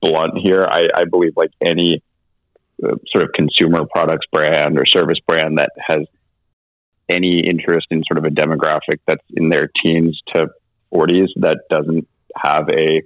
blunt 0.00 0.38
here. 0.42 0.62
I, 0.62 0.88
I 0.94 1.04
believe 1.04 1.34
like 1.36 1.50
any 1.60 2.02
uh, 2.82 2.96
sort 3.08 3.24
of 3.24 3.30
consumer 3.34 3.84
products 3.94 4.26
brand 4.32 4.78
or 4.78 4.86
service 4.86 5.18
brand 5.26 5.58
that 5.58 5.70
has 5.78 6.06
any 7.08 7.40
interest 7.40 7.88
in 7.90 8.02
sort 8.10 8.18
of 8.18 8.24
a 8.24 8.34
demographic 8.34 9.00
that's 9.06 9.24
in 9.34 9.50
their 9.50 9.68
teens 9.82 10.20
to 10.34 10.48
40s 10.92 11.28
that 11.36 11.60
doesn't 11.68 12.08
have 12.36 12.68
a 12.70 13.02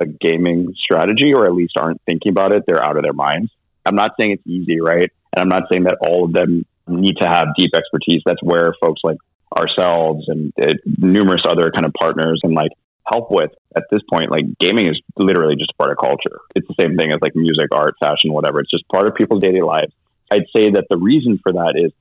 a 0.00 0.06
gaming 0.06 0.72
strategy 0.82 1.34
or 1.34 1.44
at 1.44 1.52
least 1.52 1.74
aren't 1.78 2.00
thinking 2.06 2.32
about 2.32 2.54
it, 2.54 2.64
they're 2.66 2.82
out 2.82 2.96
of 2.96 3.02
their 3.02 3.12
minds. 3.12 3.52
I'm 3.84 3.94
not 3.94 4.12
saying 4.18 4.32
it's 4.32 4.46
easy, 4.46 4.80
right? 4.80 5.10
And 5.36 5.42
I'm 5.42 5.48
not 5.48 5.64
saying 5.70 5.84
that 5.84 5.98
all 6.00 6.24
of 6.24 6.32
them 6.32 6.64
need 6.88 7.16
to 7.20 7.26
have 7.28 7.48
deep 7.56 7.72
expertise. 7.74 8.22
That's 8.24 8.42
where 8.42 8.74
folks 8.80 9.02
like 9.04 9.18
ourselves 9.56 10.24
and 10.28 10.52
uh, 10.60 10.74
numerous 10.98 11.42
other 11.48 11.70
kind 11.70 11.86
of 11.86 11.92
partners 11.92 12.40
and 12.42 12.54
like 12.54 12.70
help 13.10 13.30
with 13.30 13.50
at 13.76 13.84
this 13.90 14.00
point. 14.10 14.30
Like 14.30 14.44
gaming 14.58 14.86
is 14.86 15.00
literally 15.16 15.56
just 15.56 15.76
part 15.78 15.90
of 15.90 15.98
culture. 15.98 16.40
It's 16.54 16.66
the 16.68 16.74
same 16.78 16.96
thing 16.96 17.10
as 17.10 17.18
like 17.20 17.34
music, 17.34 17.68
art, 17.72 17.94
fashion, 18.00 18.32
whatever. 18.32 18.60
It's 18.60 18.70
just 18.70 18.88
part 18.88 19.06
of 19.06 19.14
people's 19.14 19.42
daily 19.42 19.62
lives. 19.62 19.92
I'd 20.32 20.46
say 20.54 20.70
that 20.70 20.86
the 20.88 20.98
reason 20.98 21.40
for 21.42 21.52
that 21.52 21.74
is 21.76 21.92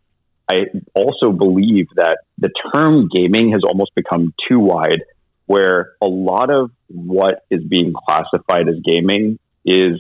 I 0.50 0.66
also 0.96 1.32
believe 1.32 1.88
that 1.96 2.20
the 2.38 2.50
term 2.74 3.10
gaming 3.14 3.52
has 3.52 3.62
almost 3.64 3.94
become 3.96 4.34
too 4.48 4.60
wide 4.60 5.04
where 5.46 5.94
a 6.02 6.08
lot 6.08 6.52
of 6.52 6.72
what 6.88 7.44
is 7.50 7.64
being 7.64 7.94
classified 7.94 8.68
as 8.70 8.76
gaming 8.86 9.40
is 9.66 10.00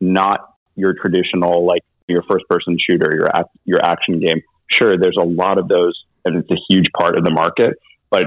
not 0.00 0.54
your 0.74 0.94
traditional 0.94 1.64
like 1.64 1.82
your 2.08 2.22
first 2.28 2.44
person 2.48 2.76
shooter, 2.78 3.10
your 3.14 3.28
your 3.64 3.80
action 3.84 4.20
game. 4.20 4.42
Sure, 4.68 4.94
there's 5.00 5.16
a 5.16 5.24
lot 5.24 5.58
of 5.58 5.68
those, 5.68 6.04
and 6.24 6.36
it's 6.36 6.50
a 6.50 6.60
huge 6.68 6.86
part 6.96 7.16
of 7.16 7.24
the 7.24 7.30
market. 7.30 7.74
But 8.10 8.24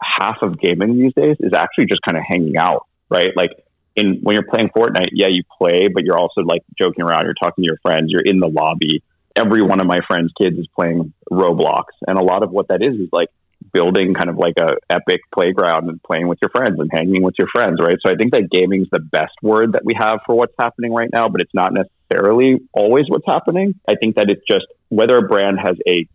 half 0.00 0.38
of 0.42 0.58
gaming 0.58 0.98
these 0.98 1.14
days 1.14 1.36
is 1.40 1.52
actually 1.54 1.86
just 1.86 2.02
kind 2.02 2.16
of 2.16 2.24
hanging 2.28 2.56
out, 2.56 2.86
right? 3.10 3.30
Like 3.36 3.50
in 3.94 4.20
when 4.22 4.36
you're 4.36 4.46
playing 4.50 4.70
Fortnite, 4.76 5.10
yeah, 5.12 5.28
you 5.28 5.42
play, 5.58 5.88
but 5.92 6.04
you're 6.04 6.18
also 6.18 6.42
like 6.42 6.62
joking 6.78 7.04
around. 7.04 7.24
You're 7.24 7.34
talking 7.34 7.64
to 7.64 7.68
your 7.68 7.78
friends. 7.82 8.06
You're 8.08 8.24
in 8.24 8.38
the 8.40 8.48
lobby. 8.48 9.02
Every 9.34 9.62
one 9.62 9.80
of 9.80 9.86
my 9.86 10.00
friends' 10.06 10.32
kids 10.40 10.58
is 10.58 10.66
playing 10.74 11.12
Roblox, 11.30 11.84
and 12.06 12.18
a 12.18 12.24
lot 12.24 12.42
of 12.42 12.50
what 12.50 12.68
that 12.68 12.82
is 12.82 12.94
is 12.94 13.08
like 13.12 13.28
building 13.72 14.14
kind 14.14 14.30
of 14.30 14.36
like 14.36 14.54
a 14.58 14.76
epic 14.90 15.20
playground 15.34 15.88
and 15.88 16.02
playing 16.02 16.28
with 16.28 16.38
your 16.40 16.50
friends 16.50 16.78
and 16.78 16.90
hanging 16.92 17.22
with 17.22 17.34
your 17.38 17.48
friends, 17.54 17.78
right? 17.80 17.96
So 18.04 18.12
I 18.12 18.16
think 18.16 18.32
that 18.32 18.48
gaming's 18.50 18.88
the 18.90 19.00
best 19.00 19.34
word 19.42 19.72
that 19.72 19.84
we 19.84 19.94
have 19.98 20.20
for 20.24 20.34
what's 20.34 20.54
happening 20.58 20.92
right 20.92 21.10
now, 21.12 21.28
but 21.28 21.40
it's 21.40 21.54
not 21.54 21.72
necessarily 21.72 22.60
always 22.72 23.04
what's 23.08 23.26
happening. 23.26 23.74
I 23.88 23.94
think 23.96 24.16
that 24.16 24.30
it's 24.30 24.42
just 24.48 24.66
whether 24.88 25.16
a 25.16 25.22
brand 25.22 25.58
has 25.58 25.76
a 25.86 26.06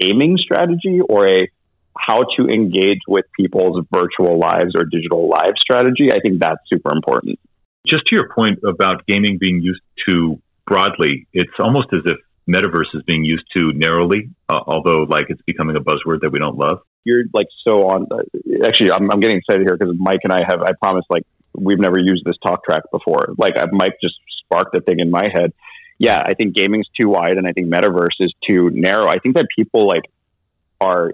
gaming 0.00 0.36
strategy 0.38 1.00
or 1.08 1.26
a 1.26 1.48
how 1.98 2.24
to 2.36 2.46
engage 2.46 3.00
with 3.06 3.26
people's 3.38 3.84
virtual 3.92 4.38
lives 4.38 4.74
or 4.74 4.84
digital 4.84 5.28
live 5.28 5.54
strategy, 5.58 6.10
I 6.12 6.20
think 6.20 6.40
that's 6.40 6.60
super 6.68 6.94
important. 6.94 7.38
Just 7.86 8.06
to 8.06 8.14
your 8.14 8.28
point 8.32 8.60
about 8.64 9.06
gaming 9.06 9.38
being 9.40 9.60
used 9.60 9.82
to 10.08 10.40
broadly, 10.66 11.26
it's 11.32 11.52
almost 11.58 11.88
as 11.92 12.00
if 12.06 12.18
metaverse 12.48 12.94
is 12.94 13.02
being 13.06 13.24
used 13.24 13.44
too 13.54 13.72
narrowly, 13.72 14.30
uh, 14.48 14.60
although 14.66 15.02
like 15.08 15.26
it's 15.28 15.42
becoming 15.42 15.76
a 15.76 15.80
buzzword 15.80 16.20
that 16.22 16.30
we 16.30 16.38
don't 16.38 16.56
love. 16.56 16.80
You're 17.04 17.24
like 17.32 17.46
so 17.66 17.88
on. 17.88 18.06
Uh, 18.10 18.22
actually, 18.64 18.92
I'm, 18.92 19.10
I'm 19.10 19.20
getting 19.20 19.38
excited 19.38 19.62
here 19.66 19.76
because 19.76 19.94
Mike 19.98 20.20
and 20.24 20.32
I 20.32 20.40
have. 20.46 20.62
I 20.62 20.72
promise, 20.72 21.04
like 21.08 21.22
we've 21.54 21.78
never 21.78 21.98
used 21.98 22.24
this 22.24 22.36
talk 22.42 22.64
track 22.64 22.82
before. 22.92 23.34
Like 23.38 23.54
Mike 23.72 23.96
just 24.02 24.16
sparked 24.44 24.76
a 24.76 24.80
thing 24.80 25.00
in 25.00 25.10
my 25.10 25.28
head. 25.32 25.52
Yeah, 26.00 26.22
I 26.24 26.32
think 26.32 26.54
gaming's 26.54 26.88
too 26.98 27.10
wide, 27.10 27.36
and 27.36 27.46
I 27.46 27.52
think 27.52 27.68
metaverse 27.68 28.16
is 28.20 28.32
too 28.48 28.70
narrow. 28.70 29.06
I 29.06 29.18
think 29.18 29.36
that 29.36 29.46
people 29.54 29.86
like 29.86 30.04
are. 30.80 31.12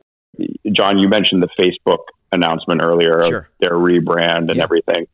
John, 0.71 0.99
you 0.99 1.09
mentioned 1.09 1.43
the 1.43 1.49
Facebook 1.59 2.05
announcement 2.31 2.83
earlier 2.83 3.21
sure. 3.23 3.39
of 3.39 3.47
their 3.59 3.73
rebrand 3.73 4.49
and 4.49 4.57
yeah. 4.57 4.63
everything. 4.63 5.07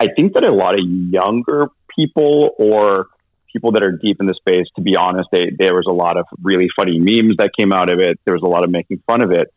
I 0.00 0.06
think 0.16 0.32
that 0.34 0.44
a 0.44 0.54
lot 0.54 0.74
of 0.74 0.80
younger 0.86 1.68
people 1.94 2.54
or 2.58 3.08
people 3.52 3.72
that 3.72 3.82
are 3.82 3.92
deep 3.92 4.18
in 4.20 4.26
the 4.26 4.34
space, 4.34 4.66
to 4.76 4.80
be 4.80 4.96
honest, 4.96 5.28
they, 5.32 5.50
there 5.58 5.74
was 5.74 5.86
a 5.86 5.92
lot 5.92 6.16
of 6.16 6.24
really 6.42 6.68
funny 6.74 6.98
memes 6.98 7.36
that 7.38 7.50
came 7.58 7.72
out 7.72 7.90
of 7.90 7.98
it. 7.98 8.18
There 8.24 8.34
was 8.34 8.42
a 8.42 8.48
lot 8.48 8.64
of 8.64 8.70
making 8.70 9.02
fun 9.06 9.22
of 9.22 9.32
it. 9.32 9.52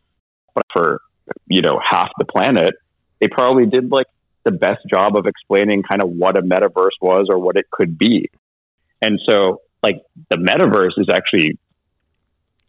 But 0.54 0.66
for, 0.74 1.00
you 1.46 1.62
know, 1.62 1.80
half 1.90 2.10
the 2.18 2.26
planet, 2.26 2.74
they 3.18 3.28
probably 3.28 3.64
did 3.64 3.90
like 3.90 4.08
the 4.44 4.50
best 4.50 4.80
job 4.90 5.16
of 5.16 5.26
explaining 5.26 5.84
kind 5.84 6.02
of 6.02 6.10
what 6.10 6.36
a 6.36 6.42
metaverse 6.42 6.98
was 7.00 7.28
or 7.30 7.38
what 7.38 7.56
it 7.56 7.70
could 7.70 7.96
be. 7.96 8.28
And 9.02 9.20
so, 9.28 9.62
like, 9.82 9.96
the 10.30 10.36
metaverse 10.36 10.98
is 10.98 11.08
actually, 11.10 11.58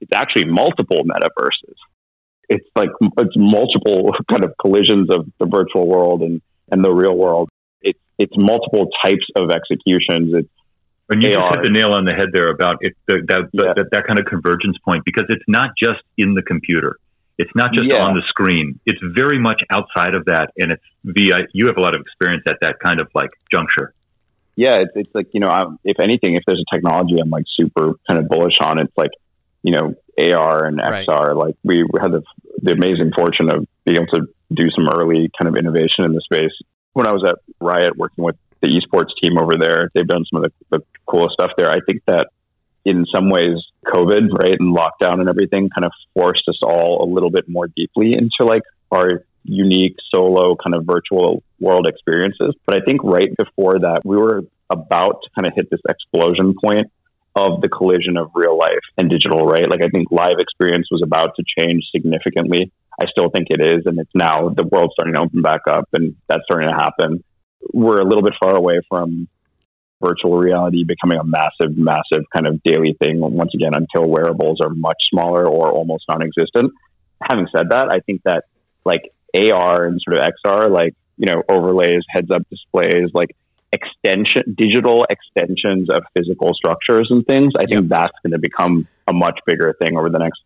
it's 0.02 0.12
actually 0.14 0.46
multiple 0.46 1.04
metaverses. 1.04 1.76
It's 2.50 2.68
like, 2.76 2.90
it's 3.20 3.36
multiple 3.36 4.12
kind 4.30 4.44
of 4.44 4.54
collisions 4.62 5.10
of 5.10 5.28
the 5.40 5.46
virtual 5.46 5.88
world 5.88 6.22
and, 6.22 6.42
and 6.72 6.84
the 6.84 6.92
real 6.92 7.16
world. 7.16 7.50
It's, 7.82 8.00
it's 8.20 8.34
multiple 8.36 8.90
types 9.04 9.26
of 9.36 9.50
executions. 9.52 10.34
It's, 10.36 10.50
and 11.10 11.22
you 11.22 11.30
just 11.30 11.46
hit 11.56 11.64
the 11.64 11.70
nail 11.70 11.94
on 11.94 12.06
the 12.06 12.14
head 12.14 12.30
there 12.34 12.50
about 12.50 12.78
it, 12.82 12.96
the, 13.08 13.22
that, 13.28 13.50
yeah. 13.54 13.74
that, 13.76 13.92
that 13.92 14.08
kind 14.08 14.20
of 14.20 14.26
convergence 14.26 14.78
point 14.84 15.06
because 15.06 15.26
it's 15.30 15.44
not 15.48 15.72
just 15.82 16.02
in 16.18 16.34
the 16.34 16.42
computer. 16.42 16.98
It's 17.38 17.52
not 17.54 17.74
just 17.74 17.86
yeah. 17.92 18.02
on 18.02 18.16
the 18.16 18.24
screen. 18.30 18.80
It's 18.86 19.00
very 19.14 19.40
much 19.40 19.62
outside 19.70 20.16
of 20.16 20.26
that, 20.26 20.52
and 20.58 20.72
it's 20.72 20.84
via. 21.04 21.46
You 21.54 21.68
have 21.68 21.78
a 21.78 21.82
lot 21.82 21.94
of 21.94 22.02
experience 22.02 22.44
at 22.48 22.58
that 22.62 22.80
kind 22.80 23.02
of 23.02 23.10
like 23.14 23.30
juncture. 23.52 23.94
Yeah, 24.56 24.78
it's, 24.78 24.92
it's 24.96 25.14
like 25.14 25.28
you 25.34 25.40
know, 25.40 25.48
I'm, 25.48 25.80
if 25.84 26.00
anything, 26.00 26.36
if 26.36 26.44
there's 26.48 26.62
a 26.62 26.76
technology 26.76 27.16
I'm 27.22 27.30
like 27.30 27.46
super 27.60 27.94
kind 28.08 28.20
of 28.20 28.30
bullish 28.30 28.56
on, 28.62 28.80
it's 28.80 28.96
like 28.98 29.12
you 29.64 29.74
know 29.74 29.96
AR 30.18 30.66
and 30.66 30.80
XR. 30.80 31.08
Right. 31.08 31.32
Like 31.36 31.56
we 31.64 31.84
had 32.00 32.12
the 32.12 32.24
the 32.62 32.72
amazing 32.72 33.12
fortune 33.16 33.50
of 33.54 33.68
being 33.86 33.98
able 33.98 34.08
to 34.08 34.28
do 34.54 34.70
some 34.72 34.88
early 34.96 35.30
kind 35.38 35.50
of 35.50 35.58
innovation 35.58 36.06
in 36.06 36.14
the 36.14 36.22
space. 36.22 36.54
When 36.94 37.08
I 37.08 37.12
was 37.12 37.26
at 37.28 37.36
Riot 37.60 37.98
working 37.98 38.24
with 38.24 38.38
the 38.66 38.82
esports 38.82 39.12
team 39.22 39.38
over 39.38 39.58
there. 39.58 39.90
They've 39.94 40.08
done 40.08 40.26
some 40.32 40.44
of 40.44 40.52
the, 40.70 40.78
the 40.78 40.86
coolest 41.06 41.34
stuff 41.34 41.52
there. 41.58 41.70
I 41.70 41.80
think 41.86 42.02
that 42.08 42.28
in 42.84 43.06
some 43.14 43.30
ways, 43.30 43.58
COVID, 43.86 44.30
right, 44.32 44.58
and 44.60 44.76
lockdown 44.76 45.20
and 45.20 45.30
everything 45.30 45.70
kind 45.70 45.86
of 45.86 45.92
forced 46.14 46.48
us 46.48 46.60
all 46.62 47.04
a 47.04 47.08
little 47.12 47.30
bit 47.32 47.46
more 47.48 47.68
deeply 47.68 48.14
into 48.14 48.46
like 48.46 48.64
our 48.92 49.26
unique 49.46 49.96
solo 50.14 50.56
kind 50.56 50.76
of 50.76 50.86
virtual 50.86 51.44
world 51.60 51.88
experiences. 51.88 52.56
But 52.66 52.78
I 52.78 52.82
think 52.86 53.04
right 53.04 53.30
before 53.38 53.80
that, 53.80 54.02
we 54.04 54.18
were 54.18 54.42
about 54.70 55.22
to 55.24 55.30
kind 55.36 55.48
of 55.48 55.54
hit 55.56 55.70
this 55.70 55.82
explosion 55.88 56.56
point 56.64 56.92
of 57.36 57.62
the 57.62 57.70
collision 57.70 58.18
of 58.18 58.32
real 58.34 58.58
life 58.58 58.86
and 58.98 59.10
digital, 59.10 59.46
right? 59.46 59.70
Like 59.70 59.82
I 59.84 59.90
think 59.90 60.10
live 60.12 60.40
experience 60.40 60.88
was 60.90 61.02
about 61.04 61.36
to 61.36 61.44
change 61.60 61.84
significantly. 61.94 62.72
I 63.02 63.08
still 63.08 63.30
think 63.30 63.48
it 63.50 63.62
is, 63.62 63.84
and 63.86 64.00
it's 64.00 64.12
now 64.16 64.50
the 64.50 64.64
world's 64.64 64.94
starting 64.94 65.16
to 65.16 65.22
open 65.22 65.42
back 65.42 65.62
up, 65.70 65.90
and 65.92 66.16
that's 66.30 66.44
starting 66.46 66.70
to 66.70 66.76
happen 66.76 67.24
we're 67.74 68.00
a 68.00 68.06
little 68.06 68.24
bit 68.24 68.34
far 68.42 68.56
away 68.56 68.80
from 68.90 69.28
virtual 70.04 70.38
reality 70.38 70.84
becoming 70.84 71.18
a 71.18 71.24
massive, 71.24 71.76
massive 71.76 72.26
kind 72.34 72.48
of 72.48 72.62
daily 72.64 72.96
thing 73.02 73.20
once 73.20 73.52
again 73.56 73.72
until 73.74 74.10
wearables 74.10 74.60
are 74.62 74.70
much 74.70 74.98
smaller 75.10 75.48
or 75.48 75.72
almost 75.72 76.04
non 76.08 76.22
existent. 76.22 76.72
Having 77.22 77.48
said 77.56 77.70
that, 77.70 77.90
I 77.92 78.02
think 78.02 78.22
that 78.26 78.44
like 78.84 79.12
AR 79.36 79.86
and 79.86 80.00
sort 80.02 80.18
of 80.18 80.34
XR, 80.46 80.72
like, 80.72 80.94
you 81.18 81.28
know, 81.28 81.44
overlays, 81.50 82.04
heads 82.10 82.30
up 82.32 82.44
displays, 82.50 83.10
like 83.14 83.36
extension, 83.72 84.56
digital 84.58 85.06
extensions 85.10 85.90
of 85.90 86.04
physical 86.16 86.54
structures 86.54 87.08
and 87.10 87.26
things, 87.26 87.54
I 87.58 87.66
think 87.66 87.90
that's 87.90 88.14
going 88.24 88.32
to 88.32 88.40
become 88.40 88.88
a 89.08 89.14
much 89.14 89.40
bigger 89.46 89.76
thing 89.80 89.98
over 89.98 90.10
the 90.10 90.20
next 90.20 90.42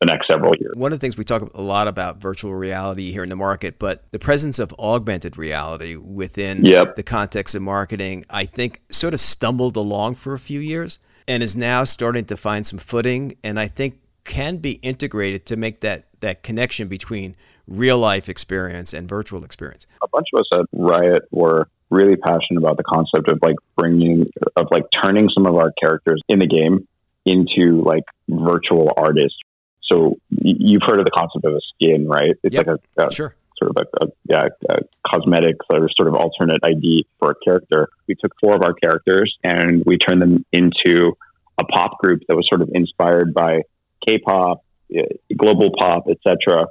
the 0.00 0.06
next 0.06 0.26
several 0.28 0.54
years. 0.56 0.74
One 0.76 0.92
of 0.92 0.98
the 0.98 1.00
things 1.00 1.16
we 1.16 1.24
talk 1.24 1.42
a 1.54 1.62
lot 1.62 1.88
about 1.88 2.20
virtual 2.20 2.54
reality 2.54 3.10
here 3.12 3.22
in 3.22 3.30
the 3.30 3.36
market, 3.36 3.78
but 3.78 4.10
the 4.10 4.18
presence 4.18 4.58
of 4.58 4.72
augmented 4.78 5.36
reality 5.36 5.96
within 5.96 6.64
yep. 6.64 6.96
the 6.96 7.02
context 7.02 7.54
of 7.54 7.62
marketing, 7.62 8.24
I 8.28 8.44
think 8.44 8.80
sort 8.90 9.14
of 9.14 9.20
stumbled 9.20 9.76
along 9.76 10.16
for 10.16 10.34
a 10.34 10.38
few 10.38 10.60
years 10.60 10.98
and 11.26 11.42
is 11.42 11.56
now 11.56 11.84
starting 11.84 12.24
to 12.26 12.36
find 12.36 12.66
some 12.66 12.78
footing. 12.78 13.36
And 13.42 13.58
I 13.58 13.66
think 13.66 14.00
can 14.24 14.56
be 14.56 14.72
integrated 14.82 15.46
to 15.46 15.56
make 15.56 15.80
that 15.80 16.06
that 16.20 16.42
connection 16.42 16.88
between 16.88 17.36
real 17.66 17.98
life 17.98 18.28
experience 18.28 18.92
and 18.92 19.08
virtual 19.08 19.44
experience. 19.44 19.86
A 20.02 20.08
bunch 20.08 20.26
of 20.34 20.40
us 20.40 20.46
at 20.54 20.66
Riot 20.72 21.22
were 21.30 21.68
really 21.90 22.16
passionate 22.16 22.58
about 22.58 22.76
the 22.76 22.82
concept 22.82 23.28
of 23.28 23.38
like 23.42 23.56
bringing 23.76 24.26
of 24.56 24.66
like 24.70 24.84
turning 25.02 25.28
some 25.32 25.46
of 25.46 25.56
our 25.56 25.72
characters 25.80 26.20
in 26.28 26.38
the 26.38 26.46
game 26.46 26.86
into 27.24 27.82
like 27.82 28.04
virtual 28.28 28.92
artists. 28.96 29.38
So 29.82 30.16
you've 30.30 30.82
heard 30.84 30.98
of 30.98 31.04
the 31.04 31.10
concept 31.10 31.44
of 31.44 31.52
a 31.54 31.60
skin, 31.74 32.08
right? 32.08 32.34
It's 32.42 32.54
yep. 32.54 32.66
like 32.66 32.78
a, 32.98 33.06
a 33.06 33.12
sure. 33.12 33.34
sort 33.58 33.70
of 33.70 33.76
a, 33.76 34.04
a 34.04 34.08
yeah, 34.24 34.48
a 34.70 34.78
cosmetic 35.06 35.56
or 35.70 35.88
sort 35.96 36.08
of 36.08 36.14
alternate 36.14 36.60
ID 36.64 37.06
for 37.18 37.32
a 37.32 37.34
character. 37.44 37.88
We 38.08 38.14
took 38.14 38.32
four 38.40 38.56
of 38.56 38.62
our 38.62 38.74
characters 38.74 39.36
and 39.42 39.82
we 39.86 39.98
turned 39.98 40.22
them 40.22 40.44
into 40.52 41.16
a 41.60 41.64
pop 41.64 41.98
group 41.98 42.22
that 42.28 42.36
was 42.36 42.46
sort 42.48 42.62
of 42.62 42.70
inspired 42.74 43.32
by 43.32 43.62
K-pop, 44.06 44.64
eh, 44.94 45.02
global 45.36 45.70
pop, 45.78 46.06
etc. 46.08 46.66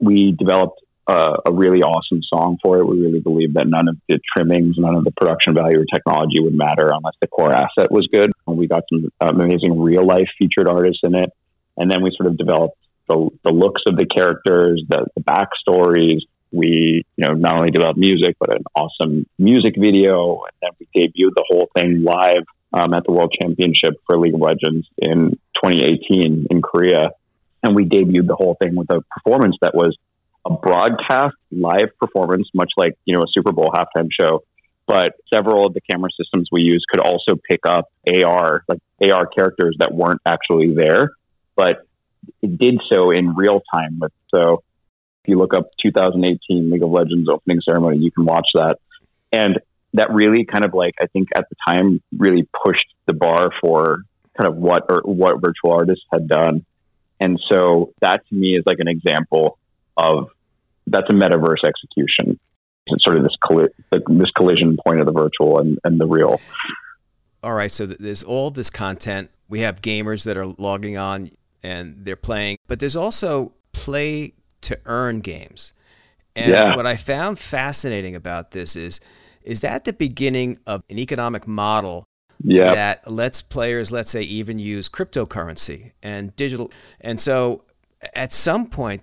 We 0.00 0.32
developed 0.32 0.80
uh, 1.06 1.36
a 1.46 1.52
really 1.52 1.82
awesome 1.82 2.20
song 2.22 2.58
for 2.62 2.78
it. 2.78 2.84
We 2.84 3.00
really 3.00 3.20
believed 3.20 3.54
that 3.54 3.66
none 3.66 3.88
of 3.88 3.96
the 4.08 4.20
trimmings, 4.36 4.76
none 4.78 4.94
of 4.94 5.04
the 5.04 5.10
production 5.10 5.54
value 5.54 5.80
or 5.80 5.84
technology 5.84 6.40
would 6.40 6.54
matter 6.54 6.90
unless 6.92 7.14
the 7.20 7.26
core 7.26 7.52
asset 7.52 7.90
was 7.90 8.06
good. 8.12 8.32
We 8.46 8.68
got 8.68 8.84
some 8.92 9.10
um, 9.20 9.40
amazing 9.40 9.80
real 9.80 10.06
life 10.06 10.28
featured 10.38 10.68
artists 10.68 11.00
in 11.02 11.14
it, 11.14 11.32
and 11.76 11.90
then 11.90 12.02
we 12.02 12.10
sort 12.16 12.28
of 12.28 12.36
developed 12.36 12.76
the, 13.08 13.28
the 13.44 13.50
looks 13.50 13.82
of 13.88 13.96
the 13.96 14.06
characters, 14.06 14.82
the, 14.88 15.06
the 15.16 15.22
backstories. 15.22 16.20
We, 16.52 17.04
you 17.16 17.24
know, 17.24 17.32
not 17.32 17.54
only 17.54 17.70
developed 17.70 17.98
music, 17.98 18.36
but 18.38 18.50
an 18.50 18.64
awesome 18.74 19.26
music 19.38 19.74
video, 19.78 20.42
and 20.44 20.52
then 20.62 20.70
we 20.78 20.86
debuted 20.94 21.34
the 21.34 21.44
whole 21.48 21.70
thing 21.76 22.02
live 22.02 22.44
um, 22.72 22.94
at 22.94 23.04
the 23.04 23.12
World 23.12 23.34
Championship 23.40 23.94
for 24.06 24.18
League 24.18 24.34
of 24.34 24.40
Legends 24.40 24.86
in 24.98 25.38
2018 25.62 26.46
in 26.50 26.62
Korea. 26.62 27.10
And 27.62 27.74
we 27.74 27.84
debuted 27.84 28.26
the 28.26 28.36
whole 28.36 28.56
thing 28.62 28.74
with 28.74 28.90
a 28.90 29.02
performance 29.10 29.56
that 29.60 29.74
was 29.74 29.96
a 30.46 30.50
broadcast 30.50 31.36
live 31.50 31.90
performance, 31.98 32.48
much 32.54 32.72
like, 32.76 32.96
you 33.04 33.14
know, 33.14 33.20
a 33.20 33.30
Super 33.32 33.52
Bowl 33.52 33.70
halftime 33.72 34.08
show. 34.18 34.42
But 34.86 35.12
several 35.32 35.66
of 35.66 35.74
the 35.74 35.80
camera 35.80 36.08
systems 36.18 36.48
we 36.50 36.62
use 36.62 36.84
could 36.90 37.00
also 37.00 37.36
pick 37.48 37.60
up 37.66 37.92
AR, 38.12 38.64
like 38.66 38.80
AR 39.02 39.26
characters 39.26 39.76
that 39.78 39.94
weren't 39.94 40.20
actually 40.26 40.74
there, 40.74 41.10
but 41.54 41.86
it 42.42 42.58
did 42.58 42.80
so 42.90 43.10
in 43.10 43.34
real 43.34 43.62
time. 43.72 44.00
So 44.34 44.62
if 45.22 45.28
you 45.28 45.38
look 45.38 45.54
up 45.54 45.70
2018 45.82 46.70
League 46.70 46.82
of 46.82 46.90
Legends 46.90 47.28
opening 47.28 47.60
ceremony, 47.64 47.98
you 47.98 48.10
can 48.10 48.24
watch 48.24 48.46
that. 48.54 48.78
And 49.32 49.60
that 49.94 50.12
really 50.12 50.44
kind 50.44 50.64
of 50.64 50.74
like 50.74 50.94
I 51.00 51.06
think 51.06 51.28
at 51.36 51.46
the 51.48 51.56
time 51.66 52.00
really 52.16 52.48
pushed 52.64 52.86
the 53.06 53.12
bar 53.12 53.50
for 53.60 54.02
kind 54.36 54.48
of 54.48 54.56
what 54.56 54.86
or 54.88 55.02
what 55.04 55.40
virtual 55.40 55.72
artists 55.72 56.04
had 56.12 56.28
done. 56.28 56.64
And 57.20 57.38
so 57.48 57.92
that 58.00 58.26
to 58.28 58.34
me 58.34 58.56
is 58.56 58.62
like 58.66 58.78
an 58.78 58.88
example 58.88 59.58
of 59.96 60.28
that's 60.86 61.08
a 61.10 61.12
metaverse 61.12 61.64
execution. 61.64 62.38
It's 62.86 63.04
sort 63.04 63.16
of 63.16 63.22
this 63.22 63.36
colli- 63.44 63.68
this 63.90 64.30
collision 64.34 64.78
point 64.84 65.00
of 65.00 65.06
the 65.06 65.12
virtual 65.12 65.60
and, 65.60 65.78
and 65.84 66.00
the 66.00 66.06
real. 66.06 66.40
All 67.42 67.54
right, 67.54 67.70
so 67.70 67.86
there's 67.86 68.22
all 68.22 68.50
this 68.50 68.70
content. 68.70 69.30
We 69.48 69.60
have 69.60 69.80
gamers 69.80 70.24
that 70.24 70.36
are 70.36 70.46
logging 70.46 70.98
on 70.98 71.30
and 71.62 71.96
they're 71.98 72.16
playing, 72.16 72.58
but 72.66 72.80
there's 72.80 72.96
also 72.96 73.52
play 73.72 74.32
to 74.62 74.78
earn 74.86 75.20
games. 75.20 75.74
And 76.36 76.52
yeah. 76.52 76.76
what 76.76 76.86
I 76.86 76.96
found 76.96 77.38
fascinating 77.38 78.14
about 78.14 78.52
this 78.52 78.76
is 78.76 79.00
is 79.42 79.62
that 79.62 79.84
the 79.84 79.92
beginning 79.92 80.58
of 80.66 80.82
an 80.90 80.98
economic 80.98 81.46
model 81.46 82.04
yep. 82.42 82.74
that 82.74 83.10
lets 83.10 83.42
players, 83.42 83.92
let's 83.92 84.10
say, 84.10 84.22
even 84.22 84.58
use 84.58 84.88
cryptocurrency 84.88 85.92
and 86.02 86.34
digital? 86.36 86.70
And 87.00 87.20
so 87.20 87.64
at 88.14 88.32
some 88.32 88.66
point, 88.66 89.02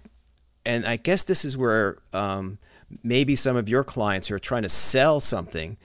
and 0.65 0.86
I 0.86 0.97
guess 0.97 1.23
this 1.23 1.45
is 1.45 1.58
where 1.58 1.97
um, 2.13 2.58
maybe 3.04 3.36
some 3.36 3.56
of 3.56 3.69
your 3.69 3.84
clients 3.84 4.28
who 4.28 4.36
are 4.36 4.39
trying 4.39 4.63
to 4.63 4.69
sell 4.69 5.19
something. 5.19 5.78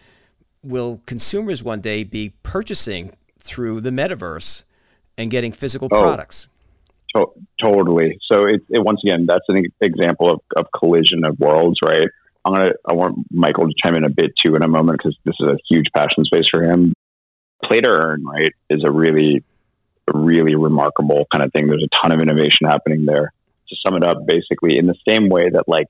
Will 0.64 1.00
consumers 1.06 1.62
one 1.62 1.80
day 1.80 2.04
be 2.04 2.34
purchasing 2.44 3.16
through 3.40 3.80
the 3.80 3.90
metaverse 3.90 4.64
and 5.18 5.30
getting 5.30 5.50
physical 5.50 5.88
oh, 5.90 6.00
products? 6.00 6.48
To- 7.16 7.32
totally. 7.60 8.18
So 8.30 8.46
it, 8.46 8.62
it, 8.68 8.82
once 8.82 9.00
again, 9.04 9.26
that's 9.26 9.44
an 9.48 9.64
example 9.80 10.30
of, 10.30 10.40
of 10.56 10.66
collision 10.78 11.24
of 11.24 11.38
worlds, 11.40 11.78
right? 11.84 12.08
I'm 12.44 12.54
gonna 12.54 12.70
I 12.88 12.94
want 12.94 13.18
Michael 13.30 13.68
to 13.68 13.74
chime 13.84 13.96
in 13.96 14.04
a 14.04 14.10
bit 14.10 14.32
too 14.44 14.54
in 14.54 14.62
a 14.62 14.68
moment 14.68 14.98
because 14.98 15.16
this 15.24 15.34
is 15.38 15.48
a 15.48 15.56
huge 15.70 15.86
passion 15.94 16.24
space 16.24 16.46
for 16.50 16.62
him. 16.62 16.92
Play 17.64 17.80
to 17.80 17.88
earn, 17.88 18.24
right, 18.24 18.52
is 18.70 18.82
a 18.86 18.92
really, 18.92 19.44
really 20.12 20.54
remarkable 20.54 21.26
kind 21.32 21.44
of 21.44 21.52
thing. 21.52 21.68
There's 21.68 21.84
a 21.84 22.02
ton 22.02 22.14
of 22.14 22.20
innovation 22.20 22.66
happening 22.66 23.04
there. 23.04 23.32
To 23.68 23.76
sum 23.86 23.96
it 23.96 24.04
up, 24.04 24.26
basically, 24.26 24.76
in 24.76 24.86
the 24.86 24.96
same 25.08 25.28
way 25.28 25.48
that 25.50 25.64
like 25.66 25.86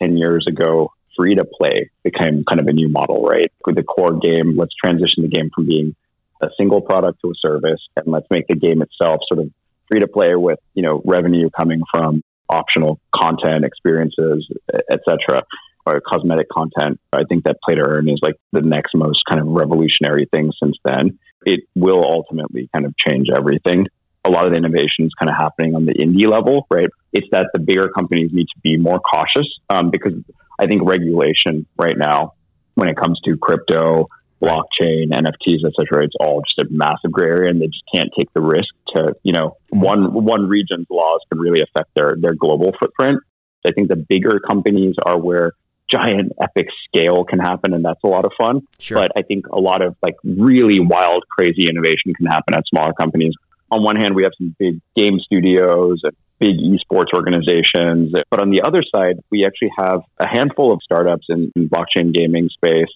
ten 0.00 0.16
years 0.16 0.46
ago, 0.48 0.92
free 1.16 1.34
to 1.34 1.44
play 1.44 1.90
became 2.02 2.44
kind 2.48 2.60
of 2.60 2.66
a 2.66 2.72
new 2.72 2.88
model, 2.88 3.22
right? 3.22 3.52
With 3.66 3.76
the 3.76 3.82
core 3.82 4.18
game, 4.18 4.56
let's 4.56 4.74
transition 4.74 5.22
the 5.22 5.28
game 5.28 5.50
from 5.54 5.66
being 5.66 5.94
a 6.42 6.48
single 6.58 6.80
product 6.80 7.20
to 7.20 7.30
a 7.30 7.34
service, 7.40 7.80
and 7.96 8.06
let's 8.08 8.26
make 8.30 8.48
the 8.48 8.56
game 8.56 8.82
itself 8.82 9.20
sort 9.28 9.40
of 9.40 9.50
free 9.88 10.00
to 10.00 10.08
play 10.08 10.34
with 10.34 10.58
you 10.74 10.82
know 10.82 11.02
revenue 11.04 11.48
coming 11.50 11.82
from 11.92 12.22
optional 12.48 12.98
content, 13.14 13.64
experiences, 13.64 14.48
etc 14.90 15.42
or 15.86 16.00
cosmetic 16.00 16.48
content. 16.48 17.00
I 17.12 17.24
think 17.28 17.44
that 17.44 17.56
play 17.64 17.74
to 17.74 17.82
earn 17.82 18.08
is 18.08 18.20
like 18.22 18.36
the 18.52 18.62
next 18.62 18.94
most 18.94 19.20
kind 19.30 19.40
of 19.40 19.48
revolutionary 19.48 20.28
thing 20.32 20.52
since 20.62 20.76
then. 20.84 21.18
It 21.44 21.60
will 21.74 22.04
ultimately 22.04 22.68
kind 22.72 22.86
of 22.86 22.94
change 22.96 23.28
everything. 23.34 23.86
A 24.24 24.30
lot 24.30 24.46
of 24.46 24.52
the 24.52 24.58
innovation 24.58 25.06
is 25.06 25.12
kind 25.18 25.28
of 25.28 25.36
happening 25.36 25.74
on 25.74 25.84
the 25.84 25.94
indie 25.94 26.30
level, 26.30 26.66
right? 26.70 26.88
It's 27.12 27.26
that 27.32 27.50
the 27.52 27.58
bigger 27.58 27.88
companies 27.88 28.30
need 28.32 28.46
to 28.54 28.60
be 28.62 28.76
more 28.76 29.00
cautious 29.00 29.48
um, 29.68 29.90
because 29.90 30.14
I 30.58 30.66
think 30.66 30.82
regulation 30.84 31.66
right 31.76 31.96
now, 31.96 32.34
when 32.74 32.88
it 32.88 32.96
comes 32.96 33.20
to 33.24 33.36
crypto, 33.36 34.08
blockchain, 34.42 35.10
NFTs, 35.12 35.64
etc., 35.64 36.04
it's 36.04 36.14
all 36.20 36.42
just 36.42 36.68
a 36.68 36.72
massive 36.72 37.12
gray 37.12 37.28
area, 37.28 37.50
and 37.50 37.60
they 37.60 37.66
just 37.66 37.84
can't 37.94 38.10
take 38.16 38.32
the 38.32 38.40
risk 38.40 38.68
to, 38.94 39.14
you 39.22 39.32
know, 39.32 39.56
one 39.70 40.12
one 40.12 40.48
region's 40.48 40.86
laws 40.90 41.20
can 41.30 41.40
really 41.40 41.62
affect 41.62 41.90
their 41.94 42.16
their 42.18 42.34
global 42.34 42.72
footprint. 42.78 43.20
I 43.64 43.72
think 43.72 43.88
the 43.88 43.96
bigger 43.96 44.40
companies 44.40 44.96
are 45.04 45.18
where 45.18 45.52
giant 45.92 46.32
epic 46.40 46.68
scale 46.86 47.24
can 47.24 47.38
happen 47.38 47.74
and 47.74 47.84
that's 47.84 48.02
a 48.04 48.06
lot 48.06 48.24
of 48.24 48.32
fun. 48.38 48.66
Sure. 48.78 49.00
But 49.00 49.12
I 49.16 49.22
think 49.22 49.46
a 49.48 49.60
lot 49.60 49.82
of 49.82 49.96
like 50.02 50.14
really 50.24 50.80
wild, 50.80 51.24
crazy 51.28 51.68
innovation 51.68 52.14
can 52.16 52.26
happen 52.26 52.54
at 52.54 52.64
smaller 52.66 52.92
companies. 52.92 53.34
On 53.70 53.82
one 53.82 53.96
hand, 53.96 54.14
we 54.14 54.22
have 54.24 54.32
some 54.36 54.54
big 54.58 54.80
game 54.96 55.18
studios 55.20 56.00
and 56.02 56.12
big 56.38 56.56
esports 56.58 57.14
organizations. 57.14 58.12
But 58.30 58.40
on 58.40 58.50
the 58.50 58.62
other 58.66 58.82
side, 58.94 59.20
we 59.30 59.46
actually 59.46 59.72
have 59.78 60.00
a 60.18 60.26
handful 60.26 60.72
of 60.72 60.80
startups 60.82 61.26
in, 61.28 61.52
in 61.54 61.68
blockchain 61.68 62.12
gaming 62.12 62.48
space 62.48 62.90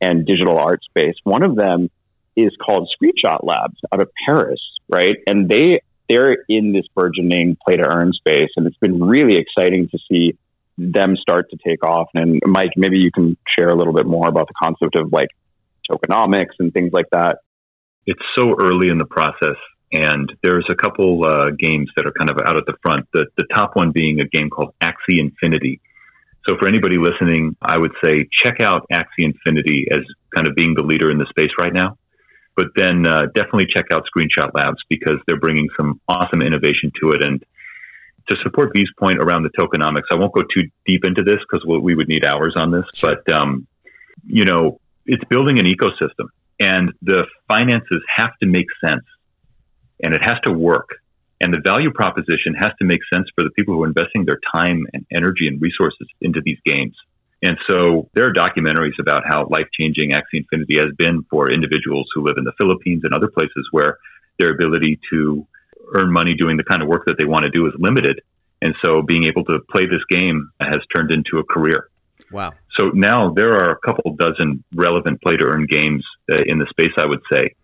and 0.00 0.24
digital 0.24 0.58
art 0.58 0.82
space. 0.84 1.14
One 1.24 1.44
of 1.44 1.56
them 1.56 1.90
is 2.36 2.52
called 2.64 2.88
Screenshot 2.94 3.40
Labs 3.42 3.80
out 3.92 4.00
of 4.00 4.10
Paris, 4.26 4.60
right? 4.88 5.16
And 5.26 5.48
they 5.48 5.80
they're 6.08 6.38
in 6.48 6.72
this 6.72 6.86
burgeoning 6.94 7.56
play 7.66 7.76
to 7.76 7.84
earn 7.86 8.12
space, 8.12 8.50
and 8.56 8.66
it's 8.66 8.78
been 8.78 9.02
really 9.02 9.36
exciting 9.36 9.88
to 9.90 9.98
see 10.08 10.38
them 10.78 11.16
start 11.16 11.50
to 11.50 11.58
take 11.66 11.84
off. 11.84 12.08
And 12.14 12.40
Mike, 12.46 12.70
maybe 12.76 12.98
you 12.98 13.10
can 13.10 13.36
share 13.58 13.68
a 13.68 13.74
little 13.74 13.92
bit 13.92 14.06
more 14.06 14.28
about 14.28 14.46
the 14.46 14.54
concept 14.62 14.96
of 14.96 15.12
like 15.12 15.28
tokenomics 15.90 16.54
and 16.58 16.72
things 16.72 16.92
like 16.92 17.06
that. 17.12 17.38
It's 18.06 18.22
so 18.38 18.56
early 18.58 18.88
in 18.88 18.96
the 18.96 19.04
process, 19.04 19.56
and 19.92 20.32
there's 20.42 20.66
a 20.70 20.74
couple 20.74 21.26
uh, 21.26 21.50
games 21.58 21.90
that 21.96 22.06
are 22.06 22.12
kind 22.12 22.30
of 22.30 22.38
out 22.46 22.56
at 22.56 22.64
the 22.66 22.74
front. 22.82 23.06
The 23.12 23.26
the 23.36 23.44
top 23.52 23.72
one 23.74 23.90
being 23.92 24.20
a 24.20 24.26
game 24.26 24.48
called 24.48 24.74
Axie 24.82 25.18
Infinity. 25.18 25.80
So 26.48 26.56
for 26.58 26.68
anybody 26.68 26.96
listening, 26.96 27.56
I 27.60 27.76
would 27.76 27.92
say 28.02 28.26
check 28.32 28.62
out 28.62 28.86
Axie 28.90 29.18
Infinity 29.18 29.88
as 29.90 30.00
kind 30.34 30.46
of 30.46 30.54
being 30.54 30.74
the 30.74 30.82
leader 30.82 31.10
in 31.10 31.18
the 31.18 31.26
space 31.28 31.50
right 31.60 31.72
now. 31.72 31.98
But 32.56 32.68
then 32.74 33.06
uh, 33.06 33.26
definitely 33.34 33.66
check 33.72 33.86
out 33.92 34.04
Screenshot 34.08 34.50
Labs 34.54 34.78
because 34.88 35.18
they're 35.26 35.38
bringing 35.38 35.68
some 35.76 36.00
awesome 36.08 36.40
innovation 36.40 36.90
to 37.02 37.10
it 37.10 37.22
and 37.22 37.44
to 38.28 38.36
support 38.42 38.72
V's 38.74 38.88
point 38.98 39.18
around 39.18 39.42
the 39.42 39.50
tokenomics, 39.50 40.04
I 40.10 40.16
won't 40.16 40.32
go 40.32 40.42
too 40.42 40.68
deep 40.86 41.04
into 41.04 41.22
this 41.22 41.38
because 41.50 41.66
we 41.66 41.94
would 41.94 42.08
need 42.08 42.24
hours 42.24 42.54
on 42.56 42.70
this. 42.70 42.86
But 43.00 43.30
um, 43.32 43.66
you 44.26 44.44
know, 44.44 44.80
it's 45.06 45.24
building 45.30 45.58
an 45.58 45.66
ecosystem, 45.66 46.28
and 46.60 46.92
the 47.02 47.26
finances 47.48 48.02
have 48.16 48.30
to 48.42 48.46
make 48.46 48.66
sense, 48.84 49.04
and 50.02 50.14
it 50.14 50.22
has 50.22 50.38
to 50.44 50.52
work, 50.52 50.88
and 51.40 51.52
the 51.52 51.60
value 51.64 51.92
proposition 51.92 52.54
has 52.58 52.72
to 52.78 52.84
make 52.84 53.00
sense 53.12 53.28
for 53.34 53.44
the 53.44 53.50
people 53.50 53.74
who 53.74 53.84
are 53.84 53.88
investing 53.88 54.24
their 54.24 54.40
time 54.52 54.86
and 54.92 55.06
energy 55.12 55.48
and 55.48 55.60
resources 55.60 56.08
into 56.20 56.40
these 56.44 56.58
games. 56.64 56.94
And 57.42 57.56
so 57.70 58.08
there 58.14 58.28
are 58.28 58.32
documentaries 58.32 58.98
about 58.98 59.22
how 59.24 59.46
life 59.46 59.68
changing 59.78 60.10
Axie 60.10 60.42
Infinity 60.42 60.76
has 60.78 60.92
been 60.96 61.24
for 61.30 61.50
individuals 61.50 62.08
who 62.12 62.24
live 62.24 62.34
in 62.36 62.44
the 62.44 62.52
Philippines 62.58 63.02
and 63.04 63.14
other 63.14 63.28
places 63.28 63.68
where 63.70 63.98
their 64.40 64.50
ability 64.50 64.98
to 65.12 65.46
earn 65.94 66.12
money 66.12 66.34
doing 66.34 66.56
the 66.56 66.64
kind 66.64 66.82
of 66.82 66.88
work 66.88 67.04
that 67.06 67.16
they 67.18 67.24
want 67.24 67.44
to 67.44 67.50
do 67.50 67.66
is 67.66 67.72
limited. 67.78 68.20
And 68.60 68.74
so 68.84 69.02
being 69.02 69.24
able 69.24 69.44
to 69.44 69.60
play 69.70 69.86
this 69.86 70.02
game 70.10 70.50
has 70.60 70.78
turned 70.94 71.10
into 71.10 71.38
a 71.38 71.44
career. 71.44 71.88
Wow. 72.30 72.52
So 72.78 72.90
now 72.94 73.32
there 73.32 73.52
are 73.52 73.70
a 73.72 73.78
couple 73.78 74.14
dozen 74.14 74.64
relevant 74.74 75.20
play 75.22 75.36
to 75.36 75.44
earn 75.44 75.66
games 75.66 76.04
uh, 76.30 76.42
in 76.46 76.58
the 76.58 76.66
space, 76.70 76.92
I 76.96 77.06
would 77.06 77.22
say. 77.32 77.54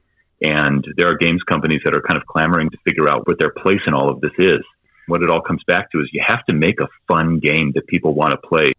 And 0.42 0.84
there 0.96 1.08
are 1.08 1.16
games 1.16 1.42
companies 1.48 1.80
that 1.84 1.94
are 1.94 2.02
kind 2.02 2.18
of 2.18 2.26
clamoring 2.26 2.70
to 2.70 2.76
figure 2.84 3.08
out 3.08 3.26
what 3.26 3.38
their 3.38 3.50
place 3.50 3.80
in 3.86 3.94
all 3.94 4.10
of 4.10 4.20
this 4.20 4.32
is. 4.38 4.60
What 5.06 5.22
it 5.22 5.30
all 5.30 5.40
comes 5.40 5.62
back 5.66 5.90
to 5.92 6.00
is 6.00 6.08
you 6.12 6.22
have 6.26 6.44
to 6.46 6.54
make 6.54 6.80
a 6.80 6.88
fun 7.06 7.38
game 7.38 7.72
that 7.74 7.86
people 7.86 8.14
want 8.14 8.32
to 8.32 8.38
play. 8.38 8.72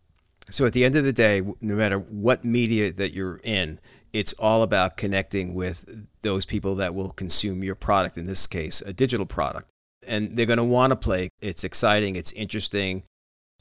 So 0.49 0.65
at 0.65 0.73
the 0.73 0.85
end 0.85 0.95
of 0.95 1.03
the 1.03 1.13
day, 1.13 1.41
no 1.61 1.75
matter 1.75 1.97
what 1.97 2.45
media 2.45 2.91
that 2.93 3.13
you're 3.13 3.41
in, 3.43 3.79
it's 4.13 4.33
all 4.33 4.63
about 4.63 4.95
connecting 4.95 5.53
with 5.53 6.07
those 6.21 6.45
people 6.45 6.75
that 6.75 6.95
will 6.95 7.09
consume 7.09 7.63
your 7.63 7.75
product, 7.75 8.17
in 8.17 8.25
this 8.25 8.47
case, 8.47 8.81
a 8.81 8.93
digital 8.93 9.25
product. 9.25 9.67
And 10.07 10.37
they're 10.37 10.45
going 10.45 10.57
to 10.57 10.63
want 10.63 10.91
to 10.91 10.95
play. 10.95 11.29
It's 11.41 11.63
exciting, 11.63 12.15
it's 12.15 12.31
interesting, 12.33 13.03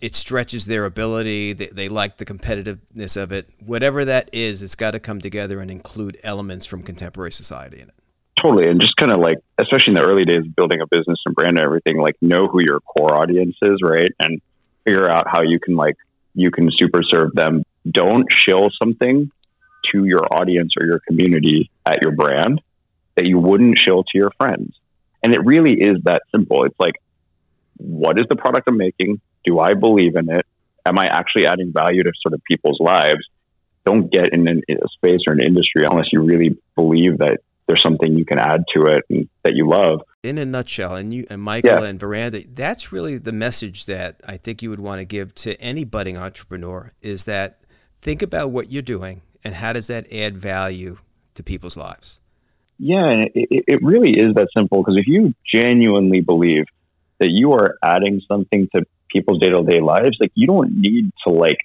it 0.01 0.15
stretches 0.15 0.67
their 0.67 0.85
ability, 0.85 1.55
they, 1.55 1.67
they 1.67 1.89
like 1.89 2.19
the 2.19 2.27
competitiveness 2.27 3.21
of 3.21 3.33
it. 3.33 3.49
Whatever 3.65 4.05
that 4.05 4.29
is, 4.33 4.63
it's 4.63 4.75
got 4.75 4.91
to 4.91 5.01
come 5.01 5.21
together 5.21 5.61
and 5.61 5.71
include 5.71 6.19
elements 6.23 6.67
from 6.67 6.83
contemporary 6.83 7.33
society 7.33 7.81
in 7.81 7.89
it. 7.89 7.95
Totally. 8.41 8.69
And 8.69 8.81
just 8.81 8.97
kind 8.97 9.11
of 9.11 9.19
like, 9.19 9.39
especially 9.59 9.93
in 9.93 9.95
the 9.95 10.07
early 10.07 10.25
days 10.25 10.45
of 10.45 10.55
building 10.55 10.81
a 10.83 10.87
business 10.87 11.19
and 11.25 11.35
brand 11.35 11.57
and 11.57 11.65
everything, 11.65 11.99
like 11.99 12.17
know 12.21 12.47
who 12.47 12.61
your 12.63 12.81
core 12.81 13.17
audience 13.17 13.57
is, 13.63 13.79
right? 13.83 14.11
And 14.19 14.43
figure 14.85 15.09
out 15.09 15.25
how 15.27 15.43
you 15.43 15.59
can 15.59 15.77
like 15.77 15.97
you 16.35 16.51
can 16.51 16.71
super 16.77 17.01
serve 17.03 17.33
them. 17.35 17.63
Don't 17.91 18.27
shill 18.31 18.71
something 18.83 19.31
to 19.93 20.05
your 20.05 20.25
audience 20.33 20.73
or 20.81 20.87
your 20.87 21.01
community 21.07 21.71
at 21.87 22.01
your 22.03 22.13
brand 22.13 22.61
that 23.17 23.27
you 23.27 23.39
wouldn't 23.39 23.79
shill 23.79 24.03
to 24.03 24.19
your 24.19 24.31
friends. 24.39 24.75
And 25.23 25.33
it 25.33 25.45
really 25.45 25.75
is 25.75 25.99
that 26.05 26.23
simple. 26.31 26.65
It's 26.65 26.79
like, 26.79 26.95
what 27.77 28.19
is 28.19 28.27
the 28.29 28.37
product 28.37 28.69
I'm 28.69 28.77
making? 28.77 29.21
Do 29.45 29.59
I 29.59 29.75
believe 29.75 30.17
in 30.17 30.31
it? 30.31 30.47
Am 30.87 30.99
I 30.99 31.07
actually 31.07 31.47
adding 31.47 31.73
value 31.73 32.03
to 32.03 32.13
sort 32.23 32.35
of 32.35 32.43
people's 32.45 32.79
lives? 32.81 33.27
Don't 33.87 34.11
get 34.11 34.33
in 34.33 34.47
a 34.49 34.89
space 34.95 35.21
or 35.27 35.35
an 35.35 35.43
industry 35.43 35.85
unless 35.89 36.07
you 36.13 36.23
really 36.23 36.59
believe 36.75 37.19
that 37.19 37.39
there's 37.67 37.83
something 37.83 38.17
you 38.17 38.25
can 38.25 38.39
add 38.39 38.65
to 38.75 38.85
it 38.85 39.05
and 39.09 39.29
that 39.45 39.55
you 39.55 39.69
love. 39.69 40.03
In 40.25 40.39
a 40.39 40.47
nutshell, 40.47 40.95
and 40.95 41.13
you 41.13 41.27
and 41.29 41.43
Michael 41.43 41.83
yeah. 41.83 41.85
and 41.85 42.01
Veranda, 42.01 42.41
that's 42.49 42.93
really 42.93 43.19
the 43.19 43.31
message 43.31 43.85
that 43.87 44.23
I 44.27 44.39
think 44.39 44.63
you 44.63 44.71
would 44.71 44.81
want 44.81 45.01
to 45.01 45.05
give 45.05 45.35
to 45.37 45.61
any 45.61 45.85
budding 45.85 46.17
entrepreneur 46.17 46.91
is 47.03 47.25
that 47.25 47.61
think 48.01 48.23
about 48.23 48.51
what 48.51 48.73
you're 48.73 48.81
doing 48.81 49.21
and 49.45 49.55
how 49.55 49.75
does 49.75 49.89
that 49.89 50.11
add 50.11 50.39
value 50.39 50.97
to 51.35 51.43
people's 51.43 51.77
lives. 51.77 52.21
Yeah, 52.79 53.05
and 53.11 53.31
it, 53.35 53.65
it 53.67 53.81
really 53.83 54.19
is 54.19 54.35
that 54.35 54.49
simple 54.57 54.83
because 54.83 54.97
if 54.97 55.07
you 55.07 55.35
genuinely 55.53 56.23
believe 56.23 56.65
that 57.21 57.29
you 57.29 57.53
are 57.53 57.77
adding 57.83 58.23
something 58.27 58.69
to 58.75 58.87
people's 59.11 59.41
day 59.41 59.51
to 59.51 59.63
day 59.63 59.81
lives, 59.81 60.17
like 60.21 60.33
you 60.35 60.47
don't 60.47 60.81
need 60.81 61.13
to 61.27 61.33
like 61.33 61.59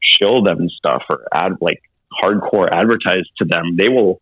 show 0.00 0.42
them 0.42 0.68
stuff 0.68 1.04
or 1.08 1.26
add 1.32 1.52
like 1.60 1.80
hardcore 2.22 2.68
advertise 2.72 3.22
to 3.38 3.44
them. 3.44 3.76
They 3.76 3.88
will, 3.88 4.20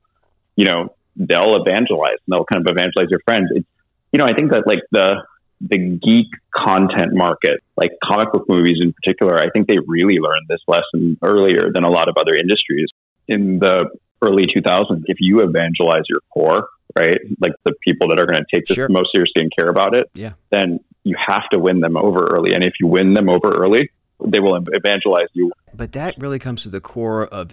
you 0.56 0.66
know, 0.66 0.94
they'll 1.16 1.56
evangelize 1.56 2.18
and 2.26 2.32
they'll 2.34 2.44
kind 2.44 2.64
of 2.64 2.70
evangelize 2.70 3.08
your 3.10 3.20
friends. 3.24 3.48
It's, 3.54 3.67
you 4.12 4.18
know, 4.18 4.26
I 4.26 4.34
think 4.34 4.50
that 4.50 4.64
like 4.66 4.80
the 4.90 5.22
the 5.60 5.98
geek 6.02 6.28
content 6.54 7.12
market, 7.12 7.60
like 7.76 7.90
comic 8.04 8.32
book 8.32 8.44
movies 8.48 8.78
in 8.80 8.92
particular, 8.92 9.36
I 9.36 9.50
think 9.50 9.66
they 9.66 9.78
really 9.86 10.18
learned 10.18 10.46
this 10.48 10.60
lesson 10.68 11.18
earlier 11.22 11.72
than 11.74 11.84
a 11.84 11.90
lot 11.90 12.08
of 12.08 12.16
other 12.16 12.34
industries. 12.34 12.86
In 13.26 13.58
the 13.58 13.86
early 14.22 14.46
2000s, 14.46 15.02
if 15.06 15.16
you 15.20 15.40
evangelize 15.40 16.04
your 16.08 16.20
core, 16.32 16.68
right, 16.98 17.18
like 17.40 17.52
the 17.64 17.72
people 17.82 18.08
that 18.08 18.20
are 18.20 18.26
going 18.26 18.40
to 18.40 18.46
take 18.56 18.66
this 18.66 18.76
sure. 18.76 18.88
most 18.88 19.10
seriously 19.12 19.42
and 19.42 19.52
care 19.58 19.68
about 19.68 19.94
it, 19.94 20.08
yeah. 20.14 20.34
then 20.50 20.80
you 21.04 21.16
have 21.26 21.48
to 21.52 21.58
win 21.58 21.80
them 21.80 21.96
over 21.96 22.20
early. 22.32 22.54
And 22.54 22.62
if 22.62 22.74
you 22.80 22.86
win 22.86 23.14
them 23.14 23.28
over 23.28 23.48
early, 23.48 23.90
they 24.24 24.40
will 24.40 24.56
evangelize 24.56 25.28
you. 25.32 25.52
But 25.74 25.92
that 25.92 26.14
really 26.18 26.38
comes 26.38 26.62
to 26.64 26.70
the 26.70 26.80
core 26.80 27.26
of 27.26 27.52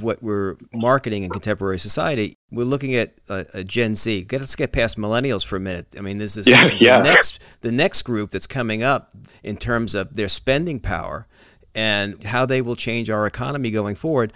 what 0.00 0.22
we're 0.22 0.56
marketing 0.72 1.24
in 1.24 1.30
contemporary 1.30 1.78
society. 1.78 2.36
We're 2.50 2.64
looking 2.64 2.94
at 2.94 3.14
a, 3.28 3.46
a 3.54 3.64
Gen 3.64 3.94
Z. 3.94 4.26
Let's 4.30 4.56
get 4.56 4.72
past 4.72 4.98
millennials 4.98 5.44
for 5.44 5.56
a 5.56 5.60
minute. 5.60 5.88
I 5.98 6.00
mean, 6.00 6.18
this 6.18 6.36
is 6.36 6.48
yeah, 6.48 6.68
the 6.68 6.76
yeah. 6.80 7.02
next 7.02 7.42
the 7.60 7.72
next 7.72 8.02
group 8.02 8.30
that's 8.30 8.46
coming 8.46 8.82
up 8.82 9.14
in 9.42 9.56
terms 9.56 9.94
of 9.94 10.14
their 10.14 10.28
spending 10.28 10.80
power 10.80 11.26
and 11.74 12.22
how 12.24 12.46
they 12.46 12.62
will 12.62 12.76
change 12.76 13.10
our 13.10 13.26
economy 13.26 13.70
going 13.70 13.94
forward. 13.94 14.32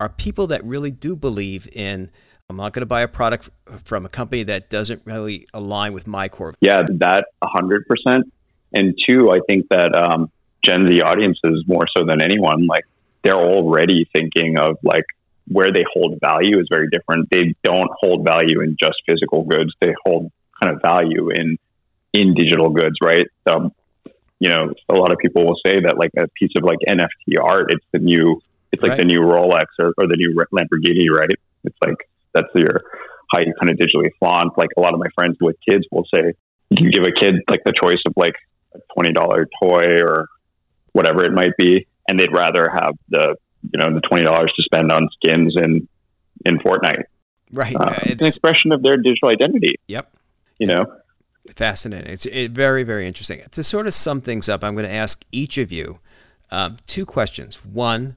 Are 0.00 0.08
people 0.08 0.46
that 0.48 0.64
really 0.64 0.90
do 0.90 1.16
believe 1.16 1.68
in 1.72 2.10
I'm 2.50 2.56
not 2.56 2.72
going 2.72 2.80
to 2.80 2.86
buy 2.86 3.02
a 3.02 3.08
product 3.08 3.50
from 3.84 4.06
a 4.06 4.08
company 4.08 4.42
that 4.44 4.70
doesn't 4.70 5.02
really 5.04 5.46
align 5.52 5.92
with 5.92 6.06
my 6.06 6.28
core. 6.28 6.54
Yeah, 6.60 6.82
that 6.98 7.26
100%. 7.44 8.22
And 8.72 8.98
two, 9.06 9.30
I 9.30 9.40
think 9.48 9.66
that 9.68 9.94
um, 9.94 10.30
Gen 10.64 10.88
Z 10.88 11.00
audiences 11.02 11.64
more 11.66 11.84
so 11.94 12.04
than 12.06 12.22
anyone, 12.22 12.66
like 12.66 12.84
they're 13.28 13.44
already 13.44 14.08
thinking 14.14 14.58
of 14.58 14.78
like 14.82 15.04
where 15.46 15.72
they 15.72 15.84
hold 15.92 16.18
value 16.20 16.58
is 16.58 16.66
very 16.70 16.88
different. 16.90 17.28
They 17.30 17.54
don't 17.62 17.90
hold 18.00 18.24
value 18.24 18.62
in 18.62 18.76
just 18.80 18.96
physical 19.08 19.44
goods. 19.44 19.72
They 19.80 19.94
hold 20.04 20.30
kind 20.62 20.74
of 20.74 20.82
value 20.82 21.30
in 21.30 21.58
in 22.12 22.34
digital 22.34 22.70
goods, 22.70 22.96
right? 23.02 23.26
So, 23.46 23.70
you 24.40 24.50
know, 24.50 24.72
a 24.88 24.94
lot 24.94 25.12
of 25.12 25.18
people 25.18 25.44
will 25.44 25.60
say 25.64 25.80
that 25.80 25.98
like 25.98 26.10
a 26.16 26.26
piece 26.28 26.52
of 26.56 26.64
like 26.64 26.78
NFT 26.88 27.38
art, 27.42 27.70
it's 27.70 27.84
the 27.92 27.98
new, 27.98 28.40
it's 28.72 28.82
like 28.82 28.92
right. 28.92 28.98
the 28.98 29.04
new 29.04 29.20
Rolex 29.20 29.66
or, 29.78 29.92
or 29.98 30.06
the 30.06 30.16
new 30.16 30.34
Lamborghini, 30.52 31.10
right? 31.10 31.28
It's 31.64 31.76
like 31.84 32.08
that's 32.32 32.48
your 32.54 32.80
how 33.30 33.40
you 33.40 33.52
kind 33.60 33.70
of 33.70 33.76
digitally 33.76 34.10
flaunt. 34.18 34.56
Like 34.56 34.70
a 34.76 34.80
lot 34.80 34.94
of 34.94 35.00
my 35.00 35.08
friends 35.14 35.36
with 35.40 35.56
kids 35.68 35.84
will 35.90 36.06
say, 36.14 36.32
you 36.70 36.90
give 36.90 37.04
a 37.04 37.12
kid 37.12 37.36
like 37.48 37.60
the 37.64 37.72
choice 37.72 38.00
of 38.06 38.14
like 38.16 38.34
a 38.74 38.78
twenty 38.94 39.12
dollar 39.12 39.46
toy 39.62 40.00
or 40.02 40.28
whatever 40.92 41.24
it 41.24 41.32
might 41.32 41.56
be, 41.58 41.86
and 42.08 42.18
they'd 42.18 42.32
rather 42.32 42.68
have 42.70 42.94
the 43.08 43.36
you 43.62 43.78
know 43.78 43.92
the 43.92 44.00
twenty 44.00 44.24
dollars 44.24 44.52
to 44.56 44.62
spend 44.62 44.90
on 44.90 45.08
skins 45.12 45.54
in 45.56 45.88
in 46.44 46.58
Fortnite. 46.58 47.04
Right, 47.52 47.76
uh, 47.78 47.94
it's 48.02 48.20
an 48.20 48.26
expression 48.26 48.72
of 48.72 48.82
their 48.82 48.96
digital 48.96 49.30
identity. 49.30 49.76
Yep. 49.86 50.12
You 50.58 50.66
know, 50.66 50.86
fascinating. 51.54 52.12
It's 52.12 52.26
it, 52.26 52.50
very 52.50 52.82
very 52.82 53.06
interesting. 53.06 53.40
To 53.52 53.62
sort 53.62 53.86
of 53.86 53.94
sum 53.94 54.20
things 54.20 54.48
up, 54.48 54.64
I'm 54.64 54.74
going 54.74 54.86
to 54.86 54.92
ask 54.92 55.24
each 55.30 55.58
of 55.58 55.70
you 55.70 56.00
um, 56.50 56.76
two 56.86 57.06
questions. 57.06 57.64
One, 57.64 58.16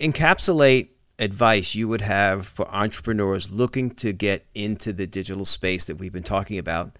encapsulate 0.00 0.88
advice 1.18 1.74
you 1.74 1.88
would 1.88 2.00
have 2.00 2.46
for 2.46 2.68
entrepreneurs 2.68 3.50
looking 3.50 3.90
to 3.90 4.12
get 4.12 4.46
into 4.54 4.92
the 4.92 5.06
digital 5.06 5.44
space 5.44 5.84
that 5.84 5.96
we've 5.96 6.12
been 6.12 6.22
talking 6.22 6.58
about? 6.58 6.98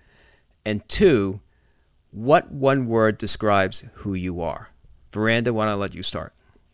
And 0.64 0.87
two, 0.88 1.40
what 2.11 2.50
one 2.50 2.87
word 2.87 3.18
describes 3.18 3.85
who 3.98 4.14
you 4.14 4.40
are? 4.40 4.68
Veranda, 5.14 5.53
why 5.53 5.64
don't 5.64 5.74
I 5.74 5.77
let 5.77 5.94
you 5.94 6.03
start? 6.03 6.33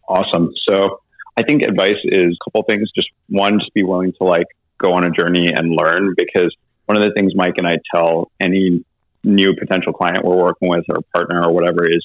Awesome. 0.08 0.50
So 0.68 1.00
I 1.36 1.44
think 1.44 1.62
advice 1.62 2.00
is 2.04 2.36
a 2.40 2.44
couple 2.44 2.64
things. 2.64 2.90
Just 2.94 3.08
one, 3.28 3.60
just 3.60 3.72
be 3.74 3.84
willing 3.84 4.12
to 4.18 4.24
like 4.24 4.46
go 4.78 4.92
on 4.92 5.04
a 5.04 5.10
journey 5.10 5.52
and 5.54 5.70
learn 5.70 6.14
because 6.16 6.54
one 6.86 7.00
of 7.00 7.04
the 7.04 7.12
things 7.14 7.32
Mike 7.36 7.54
and 7.58 7.66
I 7.66 7.76
tell 7.94 8.32
any 8.40 8.84
new 9.22 9.54
potential 9.54 9.92
client 9.92 10.24
we're 10.24 10.42
working 10.42 10.68
with 10.68 10.84
or 10.88 11.02
partner 11.14 11.44
or 11.46 11.52
whatever 11.52 11.86
is 11.86 12.04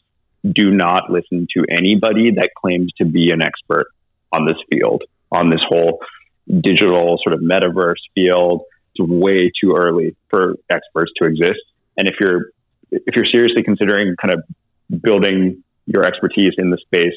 do 0.53 0.69
not 0.69 1.09
listen 1.09 1.47
to 1.57 1.65
anybody 1.71 2.31
that 2.31 2.49
claims 2.55 2.91
to 2.99 3.05
be 3.05 3.31
an 3.31 3.41
expert 3.41 3.87
on 4.31 4.45
this 4.45 4.57
field 4.71 5.03
on 5.31 5.49
this 5.49 5.61
whole 5.67 5.99
digital 6.61 7.17
sort 7.23 7.33
of 7.33 7.41
metaverse 7.41 7.95
field. 8.13 8.63
It's 8.95 9.09
way 9.09 9.51
too 9.61 9.75
early 9.75 10.15
for 10.29 10.55
experts 10.69 11.11
to 11.21 11.27
exist. 11.27 11.59
And 11.97 12.07
if 12.07 12.15
you're 12.19 12.51
if 12.91 13.15
you're 13.15 13.25
seriously 13.25 13.63
considering 13.63 14.15
kind 14.21 14.33
of 14.33 15.01
building 15.01 15.63
your 15.85 16.05
expertise 16.05 16.53
in 16.57 16.69
the 16.69 16.77
space, 16.77 17.13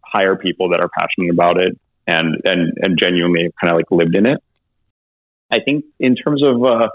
hire 0.00 0.36
people 0.36 0.70
that 0.70 0.80
are 0.80 0.88
passionate 0.88 1.32
about 1.32 1.60
it 1.60 1.78
and 2.06 2.36
and 2.44 2.72
and 2.80 2.98
genuinely 3.00 3.52
kind 3.60 3.72
of 3.72 3.76
like 3.76 3.90
lived 3.90 4.16
in 4.16 4.26
it. 4.26 4.38
I 5.50 5.60
think 5.60 5.84
in 5.98 6.16
terms 6.16 6.44
of 6.44 6.64
uh, 6.64 6.88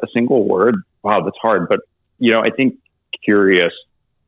a 0.00 0.06
single 0.14 0.46
word, 0.46 0.76
wow, 1.02 1.22
that's 1.24 1.38
hard. 1.40 1.68
But 1.68 1.80
you 2.18 2.32
know, 2.32 2.40
I 2.40 2.50
think 2.50 2.78
curious 3.24 3.72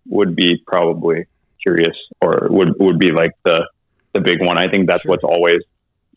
would 0.07 0.35
be 0.35 0.62
probably 0.66 1.27
curious, 1.62 1.96
or 2.20 2.48
would 2.51 2.74
would 2.79 2.98
be 2.98 3.11
like 3.11 3.33
the 3.44 3.68
the 4.14 4.20
big 4.20 4.40
one. 4.40 4.59
I 4.59 4.66
think 4.66 4.88
that's 4.88 5.03
sure. 5.03 5.11
what's 5.11 5.24
always 5.24 5.61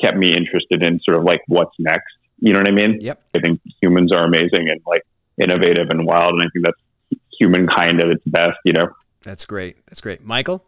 kept 0.02 0.18
me 0.18 0.34
interested 0.34 0.84
in 0.84 1.00
sort 1.02 1.18
of 1.18 1.24
like 1.24 1.42
what's 1.48 1.76
next. 1.80 2.14
You 2.40 2.54
know 2.54 2.60
what 2.60 2.70
I 2.70 2.72
mean? 2.72 3.00
Yep. 3.02 3.22
I 3.36 3.40
think 3.40 3.62
humans 3.82 4.12
are 4.12 4.24
amazing 4.24 4.70
and 4.70 4.82
like 4.86 5.04
innovative 5.38 5.90
and 5.90 6.06
wild, 6.06 6.34
and 6.34 6.42
I 6.42 6.48
think 6.52 6.66
that's 6.66 7.22
humankind 7.40 8.00
at 8.02 8.08
its 8.08 8.24
best. 8.26 8.58
You 8.66 8.74
know. 8.74 8.90
That's 9.24 9.46
great. 9.46 9.78
That's 9.88 10.02
great, 10.02 10.24
Michael. 10.24 10.64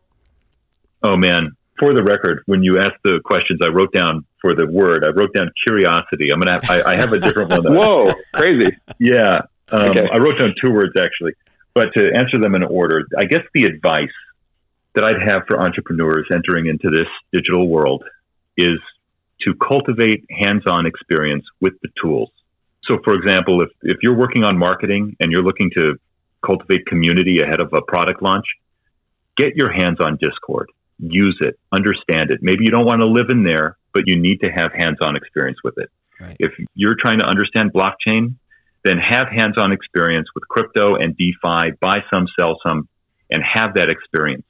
Oh 1.01 1.17
man, 1.17 1.55
for 1.79 1.93
the 1.93 2.03
record, 2.03 2.43
when 2.45 2.63
you 2.63 2.79
asked 2.79 3.01
the 3.03 3.19
questions, 3.25 3.59
I 3.63 3.69
wrote 3.69 3.91
down 3.93 4.25
for 4.41 4.55
the 4.55 4.67
word. 4.67 5.05
I 5.05 5.09
wrote 5.09 5.33
down 5.33 5.51
curiosity. 5.67 6.29
I'm 6.31 6.39
gonna. 6.39 6.53
Have, 6.53 6.69
I, 6.69 6.93
I 6.93 6.95
have 6.95 7.13
a 7.13 7.19
different 7.19 7.49
one. 7.49 7.75
Whoa, 7.75 8.13
crazy. 8.33 8.77
Yeah, 8.99 9.41
um, 9.69 9.89
okay. 9.89 10.07
I 10.11 10.17
wrote 10.17 10.39
down 10.39 10.53
two 10.63 10.71
words 10.71 10.93
actually, 10.97 11.33
but 11.73 11.93
to 11.95 12.11
answer 12.15 12.39
them 12.39 12.55
in 12.55 12.63
order, 12.63 13.05
I 13.17 13.25
guess 13.25 13.41
the 13.53 13.63
advice 13.63 14.13
that 14.95 15.03
I'd 15.03 15.21
have 15.27 15.43
for 15.47 15.59
entrepreneurs 15.59 16.27
entering 16.31 16.67
into 16.67 16.89
this 16.89 17.07
digital 17.31 17.67
world 17.67 18.03
is 18.57 18.79
to 19.41 19.53
cultivate 19.55 20.23
hands-on 20.29 20.85
experience 20.85 21.43
with 21.59 21.73
the 21.81 21.89
tools. 22.01 22.29
So, 22.89 22.99
for 23.03 23.15
example, 23.15 23.61
if, 23.61 23.69
if 23.81 23.97
you're 24.01 24.15
working 24.15 24.43
on 24.43 24.57
marketing 24.57 25.15
and 25.19 25.31
you're 25.31 25.43
looking 25.43 25.71
to 25.71 25.97
cultivate 26.45 26.85
community 26.85 27.39
ahead 27.41 27.59
of 27.59 27.73
a 27.73 27.81
product 27.81 28.21
launch, 28.21 28.45
get 29.37 29.55
your 29.55 29.71
hands 29.71 29.97
on 29.99 30.17
Discord, 30.21 30.69
use 30.99 31.37
it, 31.41 31.59
understand 31.71 32.31
it. 32.31 32.39
Maybe 32.41 32.65
you 32.65 32.71
don't 32.71 32.85
want 32.85 32.99
to 32.99 33.07
live 33.07 33.27
in 33.29 33.43
there, 33.43 33.77
but 33.93 34.03
you 34.05 34.19
need 34.19 34.41
to 34.41 34.49
have 34.49 34.71
hands-on 34.73 35.15
experience 35.15 35.59
with 35.63 35.77
it. 35.77 35.89
Right. 36.19 36.35
If 36.39 36.51
you're 36.75 36.95
trying 36.99 37.19
to 37.19 37.25
understand 37.25 37.73
blockchain, 37.73 38.35
then 38.83 38.97
have 38.97 39.27
hands 39.29 39.55
on 39.57 39.71
experience 39.71 40.27
with 40.35 40.47
crypto 40.47 40.95
and 40.95 41.15
DeFi, 41.15 41.71
buy 41.79 42.03
some, 42.13 42.27
sell 42.39 42.59
some, 42.67 42.87
and 43.29 43.41
have 43.41 43.75
that 43.75 43.89
experience. 43.89 44.45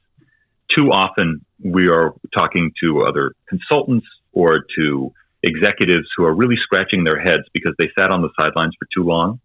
Too 0.76 0.90
often, 0.90 1.44
we 1.62 1.88
are 1.88 2.14
talking 2.36 2.72
to 2.82 3.02
other 3.02 3.34
consultants 3.48 4.06
or 4.32 4.64
to 4.76 5.12
executives 5.42 6.08
who 6.16 6.24
are 6.24 6.34
really 6.34 6.56
scratching 6.56 7.04
their 7.04 7.20
heads 7.20 7.44
because 7.52 7.74
they 7.78 7.88
sat 7.98 8.10
on 8.10 8.22
the 8.22 8.30
sidelines 8.38 8.74
for 8.78 8.88
too 8.94 9.06
long. 9.06 9.40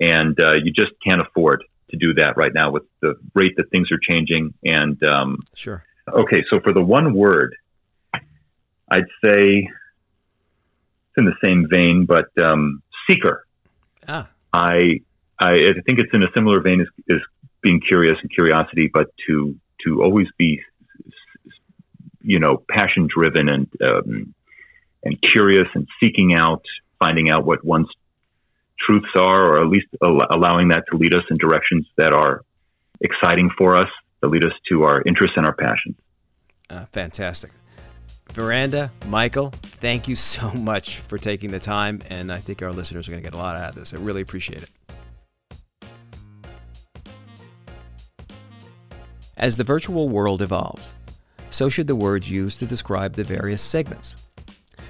And 0.00 0.38
uh, 0.40 0.54
you 0.62 0.72
just 0.72 0.92
can't 1.06 1.20
afford 1.20 1.64
to 1.90 1.96
do 1.96 2.14
that 2.14 2.36
right 2.36 2.52
now 2.54 2.70
with 2.70 2.84
the 3.00 3.14
rate 3.34 3.54
that 3.56 3.70
things 3.70 3.88
are 3.92 3.98
changing. 4.10 4.54
And 4.64 5.02
um, 5.04 5.38
sure. 5.54 5.84
Okay, 6.08 6.44
so 6.52 6.60
for 6.60 6.72
the 6.72 6.82
one 6.82 7.14
word, 7.14 7.54
I'd 8.90 9.06
say 9.24 9.68
it's 9.68 11.16
in 11.16 11.24
the 11.24 11.36
same 11.44 11.68
vein, 11.70 12.06
but 12.06 12.30
um, 12.42 12.82
seeker. 13.08 13.46
Ah. 14.08 14.28
I, 14.52 15.00
I 15.38 15.54
think 15.86 16.00
it's 16.00 16.12
in 16.12 16.22
a 16.22 16.28
similar 16.34 16.60
vein 16.60 16.80
as, 16.80 16.88
as 17.08 17.20
being 17.62 17.80
curious 17.80 18.16
and 18.20 18.30
curiosity, 18.30 18.90
but 18.92 19.08
to 19.26 19.56
to 19.84 20.02
always 20.02 20.26
be, 20.36 20.60
you 22.20 22.38
know, 22.38 22.62
passion 22.68 23.08
driven 23.14 23.48
and 23.48 23.68
um, 23.82 24.34
and 25.02 25.16
curious 25.22 25.68
and 25.74 25.86
seeking 26.02 26.34
out, 26.34 26.64
finding 26.98 27.30
out 27.30 27.44
what 27.44 27.64
one's 27.64 27.88
truths 28.86 29.08
are, 29.16 29.52
or 29.52 29.62
at 29.62 29.68
least 29.68 29.86
al- 30.02 30.26
allowing 30.30 30.68
that 30.68 30.84
to 30.90 30.96
lead 30.96 31.14
us 31.14 31.22
in 31.30 31.36
directions 31.36 31.86
that 31.96 32.12
are 32.12 32.42
exciting 33.00 33.50
for 33.56 33.76
us, 33.76 33.88
that 34.20 34.28
lead 34.28 34.44
us 34.44 34.52
to 34.70 34.84
our 34.84 35.02
interests 35.06 35.36
and 35.36 35.46
our 35.46 35.54
passions. 35.54 35.96
Uh, 36.68 36.84
fantastic. 36.86 37.50
Veranda, 38.32 38.92
Michael, 39.06 39.52
thank 39.62 40.06
you 40.06 40.14
so 40.14 40.50
much 40.54 41.00
for 41.00 41.18
taking 41.18 41.50
the 41.50 41.60
time, 41.60 42.00
and 42.08 42.32
I 42.32 42.38
think 42.38 42.62
our 42.62 42.72
listeners 42.72 43.08
are 43.08 43.12
going 43.12 43.22
to 43.22 43.28
get 43.28 43.34
a 43.34 43.38
lot 43.42 43.56
out 43.56 43.70
of 43.70 43.74
this. 43.74 43.92
I 43.92 43.96
really 43.96 44.22
appreciate 44.22 44.62
it. 44.62 44.70
As 49.36 49.56
the 49.56 49.64
virtual 49.64 50.08
world 50.08 50.42
evolves, 50.42 50.94
so 51.48 51.68
should 51.68 51.86
the 51.86 51.96
words 51.96 52.30
used 52.30 52.60
to 52.60 52.66
describe 52.66 53.14
the 53.14 53.24
various 53.24 53.62
segments. 53.62 54.16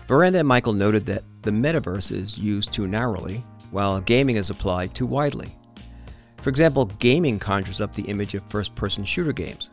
Veranda 0.07 0.41
and 0.41 0.49
Michael 0.49 0.73
noted 0.73 1.07
that 1.07 1.23
the 1.43 1.53
metaverse 1.53 2.11
is 2.11 2.37
used 2.37 2.73
too 2.73 2.89
narrowly, 2.89 3.45
while 3.71 4.01
gaming 4.01 4.37
is 4.37 4.51
applied 4.51 4.95
too 4.95 5.07
widely. 5.07 5.57
For 6.43 6.51
example, 6.51 6.87
gaming 6.87 7.39
conjures 7.39 7.81
up 7.81 7.93
the 7.93 8.05
image 8.05 8.35
of 8.35 8.43
first 8.49 8.75
person 8.75 9.05
shooter 9.05 9.33
games, 9.33 9.71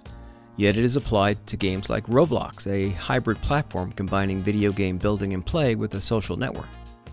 yet 0.57 0.77
it 0.77 0.83
is 0.83 0.97
applied 0.97 1.45
to 1.47 1.57
games 1.57 1.89
like 1.89 2.05
Roblox, 2.07 2.67
a 2.67 2.89
hybrid 2.95 3.41
platform 3.41 3.91
combining 3.91 4.43
video 4.43 4.71
game 4.71 4.97
building 4.97 5.33
and 5.33 5.45
play 5.45 5.75
with 5.75 5.93
a 5.93 6.01
social 6.01 6.35
network. 6.35 6.67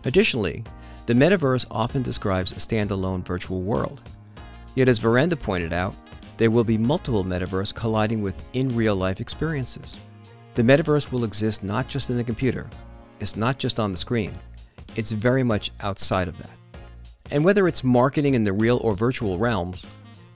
Additionally, 0.05 0.65
the 1.07 1.15
metaverse 1.15 1.67
often 1.71 2.03
describes 2.03 2.53
a 2.53 2.57
standalone 2.57 3.25
virtual 3.25 3.61
world. 3.61 4.03
Yet, 4.75 4.89
as 4.89 4.99
Veranda 4.99 5.37
pointed 5.37 5.73
out, 5.73 5.95
there 6.37 6.51
will 6.51 6.65
be 6.65 6.79
multiple 6.79 7.25
metaverse 7.25 7.75
colliding 7.75 8.23
with 8.23 8.45
in 8.55 8.75
real 8.75 8.97
life 8.97 9.21
experiences. 9.21 9.99
The 10.57 10.63
metaverse 10.63 11.13
will 11.13 11.25
exist 11.25 11.63
not 11.63 11.87
just 11.87 12.11
in 12.11 12.17
the 12.17 12.25
computer, 12.25 12.69
it's 13.21 13.37
not 13.37 13.59
just 13.59 13.79
on 13.79 13.93
the 13.93 13.99
screen, 13.99 14.33
it's 14.97 15.13
very 15.13 15.43
much 15.43 15.71
outside 15.81 16.27
of 16.27 16.37
that. 16.39 16.59
And 17.31 17.45
whether 17.45 17.67
it's 17.67 17.83
marketing 17.83 18.35
in 18.35 18.45
the 18.45 18.53
real 18.53 18.79
or 18.83 18.95
virtual 18.95 19.39
realms, 19.39 19.87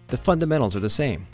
the 0.08 0.16
fundamentals 0.16 0.74
are 0.74 0.80
the 0.80 0.88
same. 0.88 1.26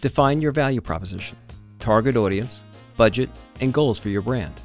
Define 0.00 0.40
your 0.40 0.52
value 0.52 0.80
proposition, 0.80 1.36
target 1.78 2.16
audience, 2.16 2.64
budget, 2.96 3.30
and 3.60 3.72
goals 3.72 3.98
for 3.98 4.08
your 4.08 4.22
brand. 4.22 4.60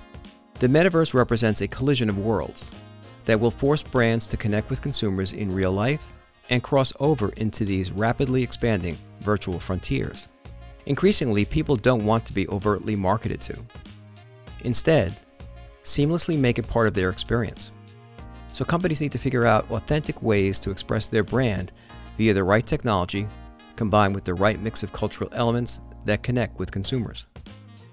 The 0.59 0.67
metaverse 0.67 1.13
represents 1.13 1.61
a 1.61 1.67
collision 1.67 2.09
of 2.09 2.17
worlds 2.17 2.71
that 3.25 3.39
will 3.39 3.51
force 3.51 3.83
brands 3.83 4.27
to 4.27 4.37
connect 4.37 4.69
with 4.69 4.81
consumers 4.81 5.33
in 5.33 5.53
real 5.53 5.71
life 5.71 6.13
and 6.49 6.63
cross 6.63 6.93
over 6.99 7.29
into 7.37 7.65
these 7.65 7.91
rapidly 7.91 8.43
expanding 8.43 8.97
virtual 9.21 9.59
frontiers. 9.59 10.27
Increasingly, 10.85 11.45
people 11.45 11.75
don't 11.75 12.05
want 12.05 12.25
to 12.25 12.33
be 12.33 12.47
overtly 12.49 12.95
marketed 12.95 13.41
to. 13.41 13.57
Instead, 14.63 15.17
seamlessly 15.83 16.37
make 16.37 16.59
it 16.59 16.67
part 16.67 16.87
of 16.87 16.93
their 16.93 17.09
experience. 17.09 17.71
So 18.53 18.63
companies 18.63 19.01
need 19.01 19.11
to 19.13 19.17
figure 19.17 19.47
out 19.47 19.69
authentic 19.71 20.21
ways 20.21 20.59
to 20.59 20.69
express 20.69 21.09
their 21.09 21.23
brand 21.23 21.71
via 22.17 22.35
the 22.35 22.43
right 22.43 22.65
technology 22.65 23.27
combined 23.75 24.13
with 24.13 24.25
the 24.25 24.35
right 24.35 24.61
mix 24.61 24.83
of 24.83 24.93
cultural 24.93 25.27
elements 25.33 25.81
that 26.05 26.21
connect 26.21 26.59
with 26.59 26.71
consumers. 26.71 27.25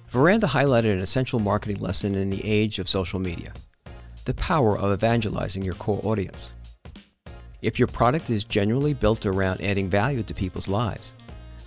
Veranda 0.09 0.47
highlighted 0.47 0.93
an 0.93 0.99
essential 0.99 1.41
marketing 1.41 1.79
lesson 1.79 2.15
in 2.15 2.29
the 2.29 2.45
age 2.45 2.79
of 2.79 2.89
social 2.89 3.19
media 3.19 3.53
the 4.27 4.35
power 4.35 4.79
of 4.79 4.93
evangelizing 4.93 5.65
your 5.65 5.75
core 5.75 6.01
audience. 6.05 6.53
If 7.63 7.79
your 7.79 7.89
product 7.89 8.29
is 8.29 8.45
genuinely 8.45 8.93
built 8.93 9.25
around 9.25 9.63
adding 9.63 9.89
value 9.89 10.23
to 10.23 10.35
people's 10.35 10.69
lives, 10.69 11.17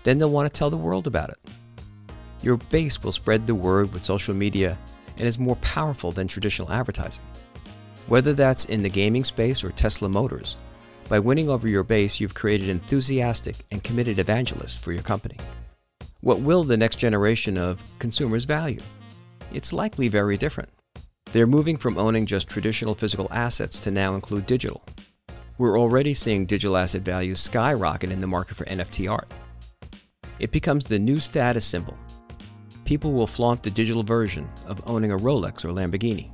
then 0.03 0.19
they'll 0.19 0.29
want 0.29 0.47
to 0.47 0.53
tell 0.53 0.69
the 0.69 0.77
world 0.77 1.08
about 1.08 1.32
it. 1.32 1.38
Your 2.43 2.58
base 2.58 3.01
will 3.01 3.12
spread 3.12 3.47
the 3.47 3.56
word 3.56 3.91
with 3.91 4.06
social 4.06 4.36
media 4.36 4.77
and 5.17 5.27
is 5.27 5.39
more 5.39 5.56
powerful 5.58 6.12
than 6.12 6.27
traditional 6.27 6.71
advertising. 6.71 7.25
Whether 8.07 8.33
that's 8.33 8.65
in 8.65 8.83
the 8.83 8.89
gaming 8.89 9.23
space 9.23 9.63
or 9.63 9.71
Tesla 9.71 10.09
Motors, 10.09 10.59
by 11.07 11.19
winning 11.19 11.49
over 11.49 11.67
your 11.67 11.83
base, 11.83 12.19
you've 12.19 12.33
created 12.33 12.69
enthusiastic 12.69 13.55
and 13.71 13.83
committed 13.83 14.19
evangelists 14.19 14.77
for 14.77 14.91
your 14.91 15.03
company. 15.03 15.37
What 16.21 16.41
will 16.41 16.63
the 16.63 16.77
next 16.77 16.97
generation 16.97 17.57
of 17.57 17.83
consumers 17.99 18.45
value? 18.45 18.81
It's 19.51 19.73
likely 19.73 20.07
very 20.07 20.37
different. 20.37 20.69
They're 21.31 21.47
moving 21.47 21.77
from 21.77 21.97
owning 21.97 22.25
just 22.25 22.49
traditional 22.49 22.93
physical 22.93 23.27
assets 23.31 23.79
to 23.81 23.91
now 23.91 24.15
include 24.15 24.45
digital. 24.45 24.83
We're 25.57 25.79
already 25.79 26.13
seeing 26.13 26.45
digital 26.45 26.77
asset 26.77 27.03
values 27.03 27.39
skyrocket 27.39 28.11
in 28.11 28.21
the 28.21 28.27
market 28.27 28.55
for 28.55 28.65
NFT 28.65 29.09
art. 29.09 29.29
It 30.39 30.51
becomes 30.51 30.85
the 30.85 30.99
new 30.99 31.19
status 31.19 31.65
symbol 31.65 31.97
people 32.85 33.13
will 33.13 33.27
flaunt 33.27 33.63
the 33.63 33.71
digital 33.71 34.03
version 34.03 34.49
of 34.65 34.81
owning 34.87 35.11
a 35.11 35.17
Rolex 35.17 35.63
or 35.65 35.69
Lamborghini. 35.69 36.29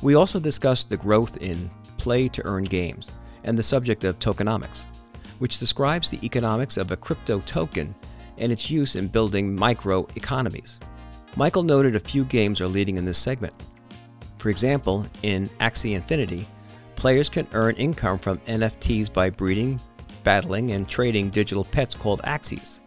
We 0.00 0.14
also 0.14 0.38
discussed 0.38 0.88
the 0.88 0.96
growth 0.96 1.42
in 1.42 1.70
play 1.96 2.28
to 2.28 2.46
earn 2.46 2.64
games 2.64 3.12
and 3.44 3.58
the 3.58 3.62
subject 3.62 4.04
of 4.04 4.18
tokenomics, 4.18 4.86
which 5.38 5.58
describes 5.58 6.10
the 6.10 6.24
economics 6.24 6.76
of 6.76 6.90
a 6.90 6.96
crypto 6.96 7.40
token 7.40 7.94
and 8.36 8.52
its 8.52 8.70
use 8.70 8.96
in 8.96 9.08
building 9.08 9.54
micro 9.54 10.06
economies. 10.14 10.78
Michael 11.36 11.62
noted 11.62 11.96
a 11.96 12.00
few 12.00 12.24
games 12.24 12.60
are 12.60 12.68
leading 12.68 12.96
in 12.96 13.04
this 13.04 13.18
segment. 13.18 13.54
For 14.38 14.50
example, 14.50 15.04
in 15.22 15.48
Axie 15.60 15.94
Infinity, 15.94 16.46
players 16.94 17.28
can 17.28 17.46
earn 17.52 17.74
income 17.74 18.18
from 18.18 18.38
NFTs 18.38 19.12
by 19.12 19.30
breeding, 19.30 19.80
battling, 20.22 20.70
and 20.72 20.88
trading 20.88 21.30
digital 21.30 21.64
pets 21.64 21.94
called 21.94 22.22
Axies. 22.22 22.80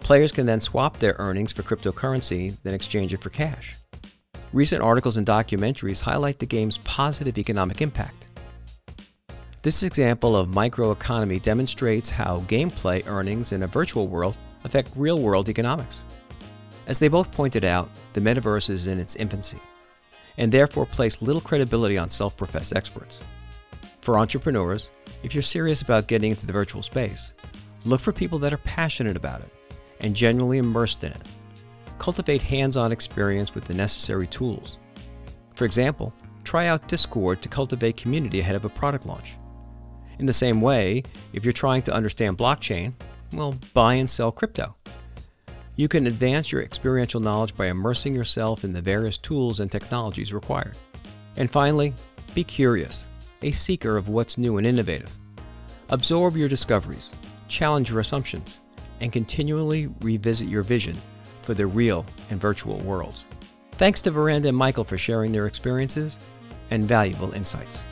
Players 0.00 0.32
can 0.32 0.46
then 0.46 0.60
swap 0.60 0.96
their 0.96 1.14
earnings 1.18 1.52
for 1.52 1.62
cryptocurrency, 1.62 2.56
then 2.64 2.74
exchange 2.74 3.14
it 3.14 3.22
for 3.22 3.30
cash. 3.30 3.79
Recent 4.52 4.82
articles 4.82 5.16
and 5.16 5.24
documentaries 5.24 6.00
highlight 6.00 6.40
the 6.40 6.46
game's 6.46 6.78
positive 6.78 7.38
economic 7.38 7.80
impact. 7.80 8.26
This 9.62 9.84
example 9.84 10.34
of 10.34 10.48
microeconomy 10.48 11.40
demonstrates 11.40 12.10
how 12.10 12.40
gameplay 12.48 13.06
earnings 13.06 13.52
in 13.52 13.62
a 13.62 13.68
virtual 13.68 14.08
world 14.08 14.38
affect 14.64 14.90
real 14.96 15.20
world 15.20 15.48
economics. 15.48 16.02
As 16.88 16.98
they 16.98 17.06
both 17.06 17.30
pointed 17.30 17.64
out, 17.64 17.90
the 18.12 18.20
metaverse 18.20 18.70
is 18.70 18.88
in 18.88 18.98
its 18.98 19.14
infancy, 19.14 19.60
and 20.36 20.50
therefore 20.50 20.86
place 20.86 21.22
little 21.22 21.40
credibility 21.40 21.96
on 21.96 22.08
self 22.08 22.36
professed 22.36 22.74
experts. 22.74 23.22
For 24.00 24.18
entrepreneurs, 24.18 24.90
if 25.22 25.32
you're 25.32 25.42
serious 25.42 25.80
about 25.80 26.08
getting 26.08 26.30
into 26.30 26.46
the 26.46 26.52
virtual 26.52 26.82
space, 26.82 27.34
look 27.84 28.00
for 28.00 28.12
people 28.12 28.40
that 28.40 28.52
are 28.52 28.58
passionate 28.58 29.16
about 29.16 29.42
it 29.42 29.52
and 30.00 30.16
genuinely 30.16 30.58
immersed 30.58 31.04
in 31.04 31.12
it. 31.12 31.22
Cultivate 32.00 32.40
hands 32.40 32.78
on 32.78 32.92
experience 32.92 33.54
with 33.54 33.64
the 33.64 33.74
necessary 33.74 34.26
tools. 34.26 34.78
For 35.54 35.66
example, 35.66 36.14
try 36.44 36.66
out 36.66 36.88
Discord 36.88 37.42
to 37.42 37.48
cultivate 37.50 37.98
community 37.98 38.40
ahead 38.40 38.56
of 38.56 38.64
a 38.64 38.70
product 38.70 39.04
launch. 39.04 39.36
In 40.18 40.24
the 40.24 40.32
same 40.32 40.62
way, 40.62 41.02
if 41.34 41.44
you're 41.44 41.52
trying 41.52 41.82
to 41.82 41.94
understand 41.94 42.38
blockchain, 42.38 42.94
well, 43.34 43.54
buy 43.74 43.94
and 43.94 44.08
sell 44.08 44.32
crypto. 44.32 44.74
You 45.76 45.88
can 45.88 46.06
advance 46.06 46.50
your 46.50 46.62
experiential 46.62 47.20
knowledge 47.20 47.54
by 47.54 47.66
immersing 47.66 48.14
yourself 48.14 48.64
in 48.64 48.72
the 48.72 48.80
various 48.80 49.18
tools 49.18 49.60
and 49.60 49.70
technologies 49.70 50.32
required. 50.32 50.78
And 51.36 51.50
finally, 51.50 51.92
be 52.34 52.44
curious, 52.44 53.08
a 53.42 53.50
seeker 53.50 53.98
of 53.98 54.08
what's 54.08 54.38
new 54.38 54.56
and 54.56 54.66
innovative. 54.66 55.14
Absorb 55.90 56.34
your 56.34 56.48
discoveries, 56.48 57.14
challenge 57.46 57.90
your 57.90 58.00
assumptions, 58.00 58.60
and 59.02 59.12
continually 59.12 59.88
revisit 60.00 60.48
your 60.48 60.62
vision 60.62 60.96
for 61.42 61.54
the 61.54 61.66
real 61.66 62.06
and 62.30 62.40
virtual 62.40 62.78
worlds. 62.78 63.28
Thanks 63.72 64.02
to 64.02 64.10
Veranda 64.10 64.48
and 64.48 64.56
Michael 64.56 64.84
for 64.84 64.98
sharing 64.98 65.32
their 65.32 65.46
experiences 65.46 66.18
and 66.70 66.86
valuable 66.86 67.32
insights. 67.32 67.86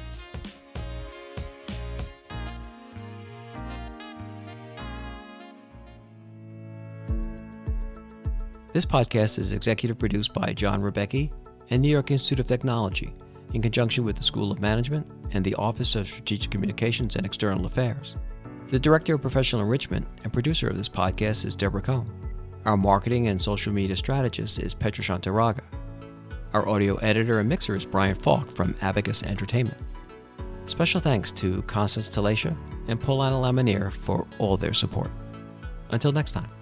This 8.75 8.85
podcast 8.85 9.39
is 9.39 9.53
executive 9.53 9.99
produced 9.99 10.33
by 10.35 10.53
John 10.53 10.83
Rebecki 10.83 11.33
and 11.71 11.83
New 11.83 11.89
York 11.89 12.11
Institute 12.11 12.39
of 12.39 12.47
Technology 12.47 13.13
in 13.55 13.63
conjunction 13.63 14.05
with 14.05 14.17
the 14.17 14.23
School 14.23 14.53
of 14.53 14.61
Management 14.61 15.11
and 15.33 15.45
the 15.45 15.55
Office 15.55 15.95
of 15.95 16.07
Strategic 16.07 16.51
Communications 16.51 17.17
and 17.17 17.25
External 17.25 17.67
Affairs. 17.67 18.17
The 18.69 18.79
Director 18.79 19.15
of 19.15 19.23
Professional 19.23 19.63
Enrichment 19.63 20.07
and 20.23 20.33
producer 20.33 20.69
of 20.69 20.77
this 20.77 20.89
podcast 20.89 21.47
is 21.47 21.55
Deborah 21.55 21.81
Cohn. 21.81 22.07
Our 22.69 22.77
marketing 22.77 23.29
and 23.29 23.41
social 23.41 23.73
media 23.73 23.97
strategist 23.97 24.59
is 24.59 24.75
Petra 24.75 25.03
Shantaraga. 25.03 25.63
Our 26.53 26.69
audio 26.69 26.97
editor 26.97 27.41
and 27.41 27.49
mixer 27.49 27.75
is 27.75 27.87
Brian 27.87 28.15
Falk 28.15 28.55
from 28.55 28.75
Abacus 28.83 29.23
Entertainment. 29.23 29.79
Special 30.67 31.01
thanks 31.01 31.33
to 31.33 31.63
Constance 31.63 32.11
Talacia 32.11 32.55
and 32.89 33.01
Paulana 33.01 33.41
Lamanier 33.41 33.91
for 33.91 34.27
all 34.39 34.59
their 34.59 34.75
support. 34.75 35.11
Until 35.93 36.13
next 36.13 36.33
time. 36.33 36.58